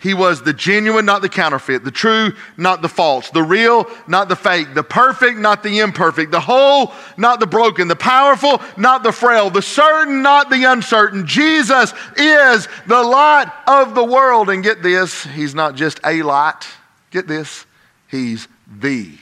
He 0.00 0.12
was 0.12 0.42
the 0.42 0.52
genuine, 0.52 1.06
not 1.06 1.22
the 1.22 1.28
counterfeit, 1.28 1.84
the 1.84 1.92
true, 1.92 2.32
not 2.56 2.82
the 2.82 2.88
false, 2.88 3.30
the 3.30 3.44
real, 3.44 3.88
not 4.08 4.28
the 4.28 4.34
fake, 4.34 4.74
the 4.74 4.82
perfect, 4.82 5.38
not 5.38 5.62
the 5.62 5.78
imperfect, 5.78 6.32
the 6.32 6.40
whole, 6.40 6.92
not 7.16 7.38
the 7.38 7.46
broken, 7.46 7.86
the 7.86 7.94
powerful, 7.94 8.60
not 8.76 9.04
the 9.04 9.12
frail, 9.12 9.50
the 9.50 9.62
certain, 9.62 10.20
not 10.20 10.50
the 10.50 10.64
uncertain. 10.64 11.28
Jesus 11.28 11.94
is 12.16 12.66
the 12.88 13.00
light 13.04 13.52
of 13.68 13.94
the 13.94 14.04
world. 14.04 14.50
And 14.50 14.64
get 14.64 14.82
this, 14.82 15.22
he's 15.26 15.54
not 15.54 15.76
just 15.76 16.00
a 16.04 16.22
light. 16.22 16.66
Get 17.12 17.28
this, 17.28 17.66
he's 18.08 18.48
the 18.80 19.12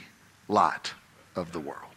light 0.47 0.91
of 1.35 1.51
the 1.51 1.59
world. 1.59 1.92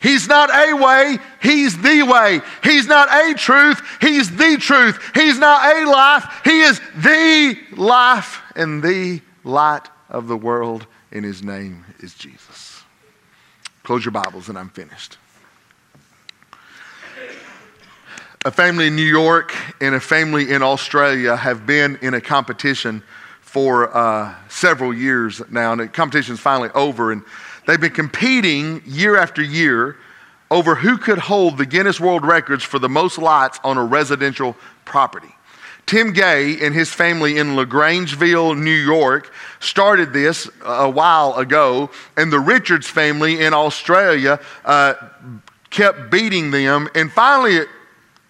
He's 0.00 0.28
not 0.28 0.50
a 0.50 0.74
way, 0.74 1.18
He's 1.42 1.80
the 1.80 2.02
way. 2.02 2.40
He's 2.62 2.86
not 2.86 3.08
a 3.08 3.34
truth, 3.34 3.80
He's 4.00 4.34
the 4.34 4.56
truth. 4.58 5.00
He's 5.14 5.38
not 5.38 5.76
a 5.76 5.90
life, 5.90 6.40
He 6.44 6.60
is 6.60 6.80
the 6.96 7.58
life 7.76 8.40
and 8.54 8.82
the 8.82 9.20
light 9.44 9.88
of 10.08 10.28
the 10.28 10.36
world, 10.36 10.86
and 11.12 11.24
His 11.24 11.42
name 11.42 11.84
is 12.00 12.14
Jesus. 12.14 12.82
Close 13.82 14.04
your 14.04 14.12
Bibles, 14.12 14.48
and 14.48 14.58
I'm 14.58 14.70
finished. 14.70 15.16
A 18.44 18.50
family 18.50 18.86
in 18.86 18.96
New 18.96 19.02
York 19.02 19.52
and 19.80 19.94
a 19.94 20.00
family 20.00 20.52
in 20.52 20.62
Australia 20.62 21.34
have 21.34 21.66
been 21.66 21.98
in 22.00 22.14
a 22.14 22.20
competition 22.20 23.02
for 23.40 23.96
uh, 23.96 24.34
several 24.48 24.94
years 24.94 25.42
now, 25.50 25.72
and 25.72 25.80
the 25.80 25.88
competition 25.88 26.34
is 26.34 26.40
finally 26.40 26.68
over. 26.74 27.10
And 27.10 27.22
They've 27.66 27.80
been 27.80 27.92
competing 27.92 28.82
year 28.86 29.16
after 29.16 29.42
year 29.42 29.96
over 30.50 30.76
who 30.76 30.96
could 30.98 31.18
hold 31.18 31.58
the 31.58 31.66
Guinness 31.66 32.00
World 32.00 32.24
Records 32.24 32.62
for 32.62 32.78
the 32.78 32.88
most 32.88 33.18
lights 33.18 33.58
on 33.64 33.76
a 33.76 33.84
residential 33.84 34.56
property. 34.84 35.28
Tim 35.86 36.12
Gay 36.12 36.58
and 36.64 36.74
his 36.74 36.92
family 36.92 37.38
in 37.38 37.54
LaGrangeville, 37.54 38.58
New 38.58 38.70
York, 38.70 39.32
started 39.60 40.12
this 40.12 40.48
a 40.64 40.90
while 40.90 41.34
ago, 41.34 41.90
and 42.16 42.32
the 42.32 42.40
Richards 42.40 42.88
family 42.88 43.40
in 43.40 43.54
Australia 43.54 44.40
uh, 44.64 44.94
kept 45.70 46.10
beating 46.10 46.50
them, 46.50 46.88
and 46.94 47.10
finally 47.12 47.56
it 47.56 47.68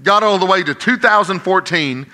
got 0.02 0.22
all 0.22 0.38
the 0.38 0.46
way 0.46 0.62
to 0.62 0.74
2014 0.74 2.06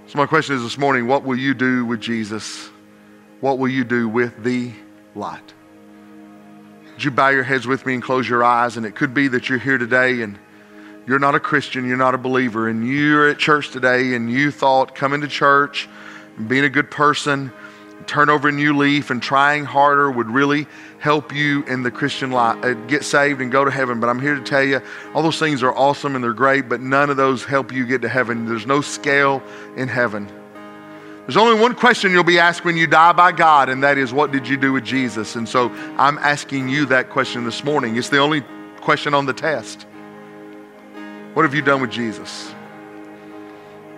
So, 0.07 0.17
my 0.17 0.25
question 0.25 0.55
is 0.55 0.63
this 0.63 0.77
morning 0.77 1.07
what 1.07 1.23
will 1.23 1.37
you 1.37 1.53
do 1.53 1.85
with 1.85 1.99
Jesus? 1.99 2.69
What 3.41 3.59
will 3.59 3.67
you 3.67 3.83
do 3.83 4.09
with 4.09 4.43
the 4.43 4.71
light? 5.13 5.53
Would 6.97 7.03
you 7.03 7.11
bow 7.11 7.29
your 7.29 7.43
heads 7.43 7.67
with 7.67 7.85
me 7.85 7.93
and 7.93 8.01
close 8.01 8.27
your 8.27 8.43
eyes? 8.43 8.75
And 8.75 8.83
it 8.83 8.95
could 8.95 9.13
be 9.13 9.27
that 9.27 9.49
you're 9.49 9.59
here 9.59 9.77
today 9.77 10.23
and 10.23 10.35
you're 11.05 11.19
not 11.19 11.35
a 11.35 11.39
Christian, 11.39 11.87
you're 11.87 11.95
not 11.95 12.15
a 12.15 12.17
believer, 12.17 12.67
and 12.67 12.87
you're 12.87 13.29
at 13.29 13.37
church 13.37 13.69
today 13.69 14.15
and 14.15 14.31
you 14.31 14.49
thought 14.49 14.95
coming 14.95 15.21
to 15.21 15.27
church 15.27 15.87
and 16.37 16.49
being 16.49 16.63
a 16.63 16.69
good 16.69 16.89
person, 16.89 17.51
turn 18.07 18.31
over 18.31 18.49
a 18.49 18.51
new 18.51 18.75
leaf 18.75 19.11
and 19.11 19.21
trying 19.21 19.63
harder 19.63 20.09
would 20.09 20.25
really 20.25 20.65
help 20.97 21.31
you 21.31 21.63
in 21.65 21.83
the 21.83 21.91
Christian 21.91 22.31
life, 22.31 22.57
uh, 22.65 22.73
get 22.87 23.03
saved 23.03 23.41
and 23.41 23.51
go 23.51 23.63
to 23.63 23.69
heaven. 23.69 23.99
But 23.99 24.09
I'm 24.09 24.19
here 24.19 24.33
to 24.33 24.43
tell 24.43 24.63
you, 24.63 24.81
all 25.13 25.21
those 25.21 25.37
things 25.37 25.61
are 25.61 25.75
awesome 25.75 26.15
and 26.15 26.23
they're 26.23 26.33
great, 26.33 26.67
but 26.67 26.81
none 26.81 27.11
of 27.11 27.17
those 27.17 27.45
help 27.45 27.71
you 27.71 27.85
get 27.85 28.01
to 28.01 28.09
heaven. 28.09 28.47
There's 28.47 28.65
no 28.65 28.81
scale 28.81 29.43
in 29.75 29.87
heaven. 29.87 30.27
There's 31.27 31.35
only 31.35 31.59
one 31.59 31.75
question 31.75 32.13
you'll 32.13 32.23
be 32.23 32.39
asked 32.39 32.63
when 32.63 32.77
you 32.77 32.87
die 32.87 33.11
by 33.11 33.33
God, 33.33 33.67
and 33.67 33.83
that 33.83 33.97
is, 33.97 34.13
What 34.13 34.31
did 34.31 34.47
you 34.47 34.55
do 34.55 34.71
with 34.71 34.85
Jesus? 34.85 35.35
And 35.35 35.47
so 35.47 35.69
I'm 35.97 36.17
asking 36.19 36.69
you 36.69 36.85
that 36.85 37.09
question 37.09 37.43
this 37.43 37.65
morning. 37.65 37.97
It's 37.97 38.07
the 38.07 38.19
only 38.19 38.45
question 38.79 39.13
on 39.13 39.25
the 39.25 39.33
test. 39.33 39.85
What 41.33 41.43
have 41.43 41.53
you 41.53 41.61
done 41.61 41.81
with 41.81 41.91
Jesus? 41.91 42.53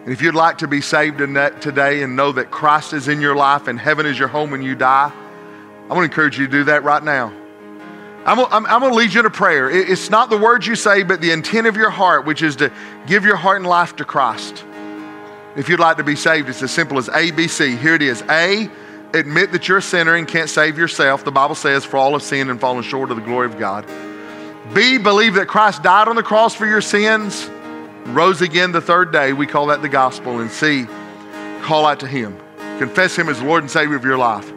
And 0.04 0.12
if 0.12 0.24
you'd 0.24 0.34
like 0.34 0.58
to 0.58 0.68
be 0.68 0.82
saved 0.82 1.22
in 1.22 1.34
that 1.34 1.62
today 1.62 2.02
and 2.02 2.16
know 2.16 2.32
that 2.32 2.50
Christ 2.50 2.94
is 2.94 3.08
in 3.08 3.22
your 3.22 3.36
life 3.36 3.68
and 3.68 3.80
heaven 3.80 4.08
is 4.08 4.18
your 4.18 4.28
home 4.28 4.50
when 4.50 4.64
you 4.64 4.74
die, 4.74 5.12
I 5.14 5.94
want 5.94 6.00
to 6.00 6.04
encourage 6.06 6.40
you 6.40 6.48
to 6.48 6.52
do 6.52 6.64
that 6.64 6.84
right 6.84 7.04
now. 7.04 7.32
I'm, 8.26 8.40
I'm, 8.40 8.66
I'm 8.66 8.80
going 8.80 8.92
to 8.92 8.98
lead 8.98 9.14
you 9.14 9.20
in 9.20 9.28
a 9.28 9.30
prayer. 9.30 9.70
It's 9.70 10.10
not 10.10 10.32
the 10.32 10.38
words 10.38 10.66
you 10.66 10.76
say, 10.76 11.04
but 11.04 11.22
the 11.22 11.30
intent 11.30 11.68
of 11.68 11.78
your 11.78 11.92
heart, 11.92 12.26
which 12.26 12.42
is 12.42 12.56
to 12.56 12.72
give 13.06 13.24
your 13.24 13.36
heart 13.36 13.58
and 13.58 13.68
life 13.68 13.96
to 13.98 14.06
Christ. 14.06 14.66
If 15.56 15.68
you'd 15.68 15.80
like 15.80 15.98
to 15.98 16.04
be 16.04 16.16
saved, 16.16 16.50
it's 16.50 16.62
as 16.62 16.72
simple 16.72 16.98
as 16.98 17.10
A, 17.10 17.32
B, 17.32 17.48
C. 17.48 17.76
Here 17.76 17.96
it 17.96 18.02
is. 18.02 18.22
A, 18.30 18.70
admit 19.14 19.52
that 19.52 19.68
you're 19.68 19.80
a 19.80 19.82
sinner 19.82 20.16
and 20.16 20.28
can't 20.28 20.50
save 20.50 20.78
yourself. 20.78 21.24
The 21.24 21.32
Bible 21.32 21.56
says, 21.56 21.86
for 21.86 21.98
all 21.98 22.14
have 22.14 22.22
sinned 22.22 22.50
and 22.50 22.60
fallen 22.60 22.84
short 22.84 23.10
of 23.10 23.18
the 23.18 23.24
glory 23.24 23.48
of 23.48 23.58
God. 23.58 23.86
B, 24.74 25.00
believe 25.00 25.34
that 25.34 25.48
Christ 25.48 25.82
died 25.82 26.08
on 26.08 26.16
the 26.16 26.24
cross 26.24 26.54
for 26.54 26.68
your 26.68 26.82
sins, 26.82 27.50
rose 28.06 28.42
again 28.42 28.72
the 28.72 28.82
third 28.82 29.12
day. 29.12 29.34
We 29.34 29.48
call 29.48 29.68
that 29.68 29.82
the 29.82 29.90
gospel. 29.90 30.40
And 30.40 30.52
C, 30.52 30.86
call 31.62 31.86
out 31.86 32.00
to 32.02 32.08
Him. 32.08 32.38
Confess 32.78 33.16
Him 33.16 33.30
as 33.30 33.42
Lord 33.42 33.64
and 33.64 33.72
Savior 33.72 33.96
of 33.96 34.06
your 34.06 34.18
life. 34.18 34.48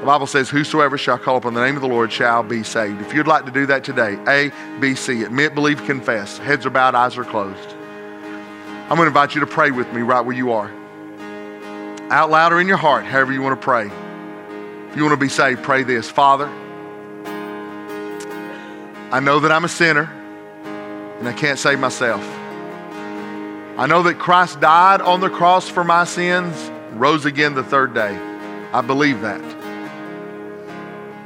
The 0.00 0.06
Bible 0.06 0.26
says, 0.26 0.48
Whosoever 0.48 0.96
shall 0.96 1.18
call 1.18 1.36
upon 1.36 1.52
the 1.54 1.64
name 1.64 1.76
of 1.76 1.82
the 1.82 1.88
Lord 1.88 2.10
shall 2.10 2.42
be 2.42 2.62
saved. 2.62 3.02
If 3.02 3.12
you'd 3.12 3.26
like 3.26 3.44
to 3.44 3.50
do 3.50 3.66
that 3.66 3.84
today, 3.84 4.18
A, 4.26 4.50
B, 4.80 4.94
C, 4.94 5.22
admit, 5.24 5.54
believe, 5.54 5.84
confess. 5.84 6.38
Heads 6.38 6.64
are 6.64 6.70
bowed, 6.70 6.94
eyes 6.94 7.18
are 7.18 7.24
closed. 7.24 7.75
I'm 8.88 8.96
going 8.96 9.06
to 9.06 9.08
invite 9.08 9.34
you 9.34 9.40
to 9.40 9.48
pray 9.48 9.72
with 9.72 9.92
me 9.92 10.02
right 10.02 10.20
where 10.20 10.36
you 10.36 10.52
are. 10.52 10.70
Out 12.08 12.30
loud 12.30 12.52
or 12.52 12.60
in 12.60 12.68
your 12.68 12.76
heart, 12.76 13.04
however 13.04 13.32
you 13.32 13.42
want 13.42 13.60
to 13.60 13.64
pray. 13.64 13.90
If 14.90 14.96
you 14.96 15.02
want 15.02 15.12
to 15.12 15.16
be 15.16 15.28
saved, 15.28 15.64
pray 15.64 15.82
this 15.82 16.08
Father, 16.08 16.46
I 19.10 19.18
know 19.20 19.40
that 19.40 19.50
I'm 19.50 19.64
a 19.64 19.68
sinner 19.68 20.04
and 21.18 21.26
I 21.26 21.32
can't 21.32 21.58
save 21.58 21.80
myself. 21.80 22.22
I 23.76 23.86
know 23.86 24.04
that 24.04 24.20
Christ 24.20 24.60
died 24.60 25.00
on 25.00 25.18
the 25.18 25.30
cross 25.30 25.68
for 25.68 25.82
my 25.82 26.04
sins, 26.04 26.70
rose 26.92 27.24
again 27.24 27.54
the 27.54 27.64
third 27.64 27.92
day. 27.92 28.16
I 28.72 28.82
believe 28.82 29.20
that. 29.22 29.40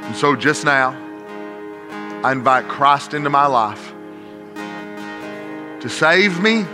And 0.01 0.17
so 0.17 0.35
just 0.35 0.65
now, 0.65 0.97
I 2.25 2.33
invite 2.33 2.69
Christ 2.69 3.13
into 3.13 3.29
my 3.29 3.47
life 3.47 3.93
to 4.55 5.89
save 5.89 6.41
me, 6.41 6.65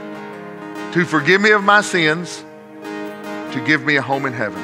to 0.96 1.04
forgive 1.04 1.42
me 1.42 1.50
of 1.50 1.62
my 1.62 1.82
sins, 1.82 2.42
to 2.82 3.62
give 3.66 3.84
me 3.84 3.96
a 3.96 4.02
home 4.02 4.24
in 4.24 4.32
heaven. 4.32 4.62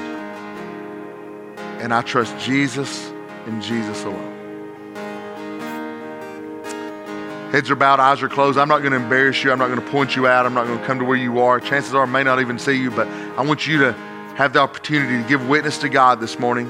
And 1.78 1.92
I 1.92 2.00
trust 2.00 2.38
Jesus 2.38 3.12
and 3.44 3.60
Jesus 3.62 4.02
alone. 4.04 4.32
Heads 7.52 7.70
are 7.70 7.76
bowed, 7.76 8.00
eyes 8.00 8.22
are 8.22 8.30
closed. 8.30 8.58
I'm 8.58 8.68
not 8.68 8.78
going 8.78 8.92
to 8.92 8.96
embarrass 8.96 9.44
you. 9.44 9.52
I'm 9.52 9.58
not 9.58 9.66
going 9.66 9.78
to 9.78 9.90
point 9.90 10.16
you 10.16 10.26
out. 10.26 10.46
I'm 10.46 10.54
not 10.54 10.66
going 10.66 10.78
to 10.78 10.86
come 10.86 11.00
to 11.00 11.04
where 11.04 11.18
you 11.18 11.40
are. 11.40 11.60
Chances 11.60 11.92
are 11.92 12.04
I 12.04 12.06
may 12.06 12.22
not 12.22 12.40
even 12.40 12.58
see 12.58 12.80
you, 12.80 12.90
but 12.90 13.06
I 13.36 13.42
want 13.42 13.66
you 13.66 13.80
to 13.80 13.92
have 14.36 14.54
the 14.54 14.60
opportunity 14.60 15.22
to 15.22 15.28
give 15.28 15.46
witness 15.50 15.76
to 15.80 15.90
God 15.90 16.18
this 16.18 16.38
morning. 16.38 16.66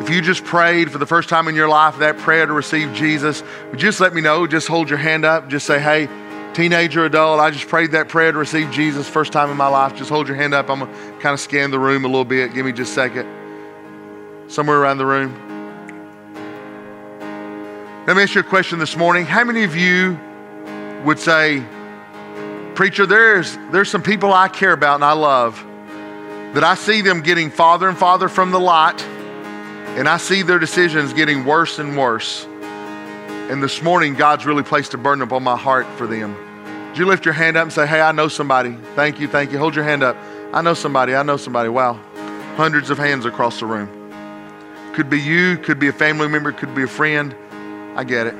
If 0.00 0.08
you 0.08 0.22
just 0.22 0.44
prayed 0.44 0.90
for 0.90 0.96
the 0.96 1.04
first 1.04 1.28
time 1.28 1.46
in 1.46 1.54
your 1.54 1.68
life 1.68 1.98
that 1.98 2.16
prayer 2.16 2.46
to 2.46 2.54
receive 2.54 2.94
Jesus, 2.94 3.42
just 3.76 4.00
let 4.00 4.14
me 4.14 4.22
know. 4.22 4.46
Just 4.46 4.66
hold 4.66 4.88
your 4.88 4.98
hand 4.98 5.26
up. 5.26 5.50
Just 5.50 5.66
say, 5.66 5.78
hey, 5.78 6.08
teenager, 6.54 7.04
adult, 7.04 7.40
I 7.40 7.50
just 7.50 7.68
prayed 7.68 7.92
that 7.92 8.08
prayer 8.08 8.32
to 8.32 8.38
receive 8.38 8.70
Jesus 8.70 9.08
first 9.08 9.32
time 9.32 9.50
in 9.50 9.56
my 9.56 9.68
life. 9.68 9.94
Just 9.94 10.10
hold 10.10 10.28
your 10.28 10.36
hand 10.36 10.54
up. 10.54 10.68
I'm 10.68 10.80
going 10.80 10.92
to 10.92 11.12
kind 11.20 11.32
of 11.32 11.40
scan 11.40 11.70
the 11.70 11.78
room 11.78 12.04
a 12.04 12.08
little 12.08 12.24
bit. 12.24 12.54
Give 12.54 12.66
me 12.66 12.72
just 12.72 12.92
a 12.92 12.94
second. 12.94 13.26
Somewhere 14.48 14.78
around 14.78 14.98
the 14.98 15.06
room. 15.06 15.32
Let 18.06 18.16
me 18.16 18.22
ask 18.22 18.34
you 18.34 18.40
a 18.40 18.44
question 18.44 18.78
this 18.78 18.96
morning. 18.96 19.24
How 19.24 19.44
many 19.44 19.64
of 19.64 19.76
you 19.76 20.18
would 21.04 21.18
say, 21.18 21.64
Preacher, 22.74 23.06
there's, 23.06 23.56
there's 23.70 23.90
some 23.90 24.02
people 24.02 24.32
I 24.32 24.48
care 24.48 24.72
about 24.72 24.96
and 24.96 25.04
I 25.04 25.12
love 25.12 25.64
that 26.54 26.64
I 26.64 26.74
see 26.74 27.00
them 27.00 27.22
getting 27.22 27.50
farther 27.50 27.88
and 27.88 27.96
farther 27.96 28.28
from 28.28 28.50
the 28.50 28.60
light, 28.60 29.02
and 29.96 30.06
I 30.06 30.18
see 30.18 30.42
their 30.42 30.58
decisions 30.58 31.12
getting 31.14 31.44
worse 31.44 31.78
and 31.78 31.96
worse. 31.96 32.46
And 33.50 33.62
this 33.62 33.82
morning, 33.82 34.14
God's 34.14 34.46
really 34.46 34.62
placed 34.62 34.94
a 34.94 34.98
burden 34.98 35.22
upon 35.22 35.42
my 35.42 35.56
heart 35.56 35.86
for 35.98 36.06
them. 36.06 36.34
Would 36.88 36.98
you 36.98 37.06
lift 37.06 37.24
your 37.24 37.34
hand 37.34 37.56
up 37.56 37.64
and 37.64 37.72
say, 37.72 37.86
Hey, 37.86 38.00
I 38.00 38.12
know 38.12 38.28
somebody? 38.28 38.76
Thank 38.94 39.18
you, 39.18 39.28
thank 39.28 39.52
you. 39.52 39.58
Hold 39.58 39.74
your 39.74 39.84
hand 39.84 40.02
up. 40.02 40.16
I 40.52 40.62
know 40.62 40.74
somebody, 40.74 41.14
I 41.14 41.22
know 41.22 41.36
somebody. 41.36 41.68
Wow. 41.68 41.94
Hundreds 42.56 42.90
of 42.90 42.98
hands 42.98 43.24
across 43.24 43.60
the 43.60 43.66
room. 43.66 43.88
Could 44.94 45.08
be 45.08 45.18
you, 45.18 45.56
could 45.56 45.78
be 45.78 45.88
a 45.88 45.92
family 45.92 46.28
member, 46.28 46.52
could 46.52 46.74
be 46.74 46.82
a 46.82 46.88
friend. 46.88 47.34
I 47.96 48.04
get 48.04 48.26
it. 48.26 48.34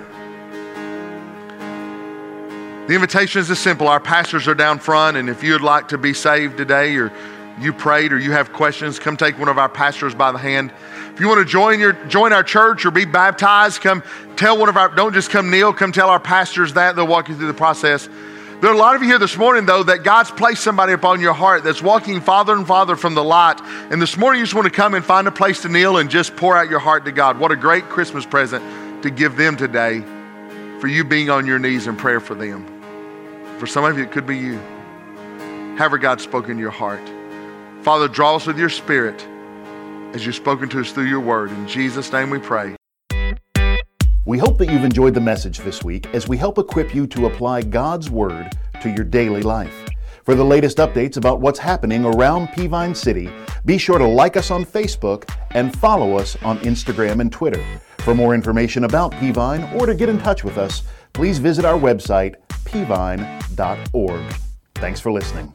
The 2.89 2.95
invitation 2.95 3.41
is 3.41 3.59
simple. 3.59 3.89
Our 3.89 4.01
pastors 4.01 4.49
are 4.49 4.55
down 4.55 4.79
front, 4.79 5.17
and 5.17 5.31
if 5.31 5.43
you'd 5.43 5.63
like 5.63 5.89
to 5.89 5.99
be 5.99 6.13
saved 6.13 6.59
today, 6.59 6.95
or 6.97 7.13
you 7.59 7.73
prayed, 7.73 8.13
or 8.13 8.19
you 8.19 8.33
have 8.33 8.53
questions, 8.53 8.99
come 8.99 9.17
take 9.17 9.39
one 9.39 9.49
of 9.49 9.57
our 9.57 9.69
pastors 9.69 10.15
by 10.15 10.33
the 10.33 10.39
hand. 10.39 10.73
You 11.23 11.29
want 11.29 11.39
to 11.39 11.45
join 11.45 11.79
your 11.79 11.93
join 12.09 12.33
our 12.33 12.43
church 12.43 12.85
or 12.85 12.91
be 12.91 13.05
baptized, 13.05 13.81
come 13.81 14.03
tell 14.35 14.59
one 14.59 14.69
of 14.69 14.77
our. 14.77 14.89
Don't 14.89 15.15
just 15.15 15.31
come 15.31 15.53
kneel. 15.53 15.73
Come 15.73 15.93
tell 15.93 16.11
our 16.11 16.19
pastors 16.19 16.73
that. 16.73 16.97
They'll 16.97 17.07
walk 17.07 17.29
you 17.29 17.37
through 17.37 17.47
the 17.47 17.55
process. 17.55 18.09
There 18.09 18.69
are 18.69 18.75
a 18.75 18.77
lot 18.77 18.97
of 18.97 19.03
you 19.03 19.09
here 19.09 19.21
this 19.21 19.37
morning, 19.37 19.65
though, 19.65 19.85
that 19.85 20.03
God's 20.03 20.33
placed 20.33 20.65
somebody 20.65 20.95
upon 20.95 21.21
your 21.21 21.33
heart 21.33 21.63
that's 21.63 21.81
walking 21.81 22.21
farther 22.21 22.55
and 22.55 22.67
farther 22.67 22.97
from 22.97 23.15
the 23.15 23.23
light. 23.23 23.61
And 23.93 24.03
this 24.03 24.17
morning, 24.17 24.41
you 24.41 24.47
just 24.47 24.57
want 24.57 24.65
to 24.65 24.73
come 24.73 24.95
and 24.95 25.05
find 25.05 25.29
a 25.29 25.31
place 25.31 25.63
to 25.63 25.69
kneel 25.69 25.99
and 25.99 26.11
just 26.11 26.35
pour 26.35 26.57
out 26.57 26.69
your 26.69 26.81
heart 26.81 27.05
to 27.05 27.13
God. 27.13 27.39
What 27.39 27.53
a 27.53 27.57
great 27.57 27.85
Christmas 27.85 28.27
present 28.27 29.05
to 29.05 29.11
give 29.11 29.37
them 29.37 29.57
today 29.57 30.01
for 30.81 30.89
you 30.89 31.05
being 31.05 31.31
on 31.31 31.47
your 31.47 31.61
knees 31.61 31.87
in 31.87 31.95
prayer 31.95 32.19
for 32.19 32.35
them. 32.35 32.67
For 33.61 33.69
some 33.69 33.85
of 33.85 33.97
you, 33.97 34.03
it 34.03 34.11
could 34.11 34.27
be 34.27 34.39
you. 34.39 34.59
However, 35.79 35.99
God's 35.99 36.25
spoken 36.25 36.57
to 36.57 36.61
your 36.61 36.73
heart. 36.73 37.09
Father, 37.83 38.09
draw 38.09 38.35
us 38.35 38.45
with 38.45 38.59
your 38.59 38.71
spirit 38.71 39.25
as 40.15 40.25
you've 40.27 40.35
spoken 40.35 40.69
to 40.71 40.81
us 40.81 40.93
through 40.93 41.07
your 41.07 41.21
word. 41.21 41.51
In 41.51 41.67
Jesus' 41.67 42.13
name 42.13 42.31
we 42.31 42.39
pray. 42.39 42.77
We 44.25 44.39
hope 44.39 44.57
that 44.59 44.71
you've 44.71 44.85
enjoyed 44.85 45.15
the 45.15 45.21
message 45.21 45.59
this 45.59 45.83
week 45.83 46.07
as 46.15 46.29
we 46.29 46.37
help 46.37 46.57
equip 46.57 46.95
you 46.95 47.09
to 47.09 47.27
apply 47.27 47.63
God's 47.63 48.09
Word 48.09 48.57
to 48.81 48.89
your 48.89 49.05
daily 49.05 49.43
life. 49.43 49.85
For 50.25 50.37
the 50.37 50.45
latest 50.45 50.77
updates 50.79 51.17
about 51.17 51.41
what's 51.41 51.59
happening 51.59 52.05
around 52.05 52.49
Peavine 52.49 52.97
City, 52.97 53.29
be 53.65 53.79
sure 53.79 53.99
to 53.99 54.07
like 54.07 54.37
us 54.37 54.53
on 54.53 54.65
Facebook 54.65 55.29
and 55.51 55.77
follow 55.77 56.17
us 56.17 56.41
on 56.45 56.61
Instagram 56.61 57.21
and 57.21 57.33
Twitter. 57.33 57.65
For 57.99 58.15
more 58.15 58.33
information 58.33 58.85
about 58.85 59.11
Peavine 59.13 59.75
or 59.75 59.87
to 59.87 59.95
get 59.95 60.09
in 60.09 60.19
touch 60.19 60.45
with 60.45 60.59
us, 60.59 60.85
please 61.13 61.39
visit 61.39 61.65
our 61.65 61.79
website, 61.79 62.37
peavine.org. 62.65 64.35
Thanks 64.77 65.01
for 65.01 65.11
listening. 65.11 65.53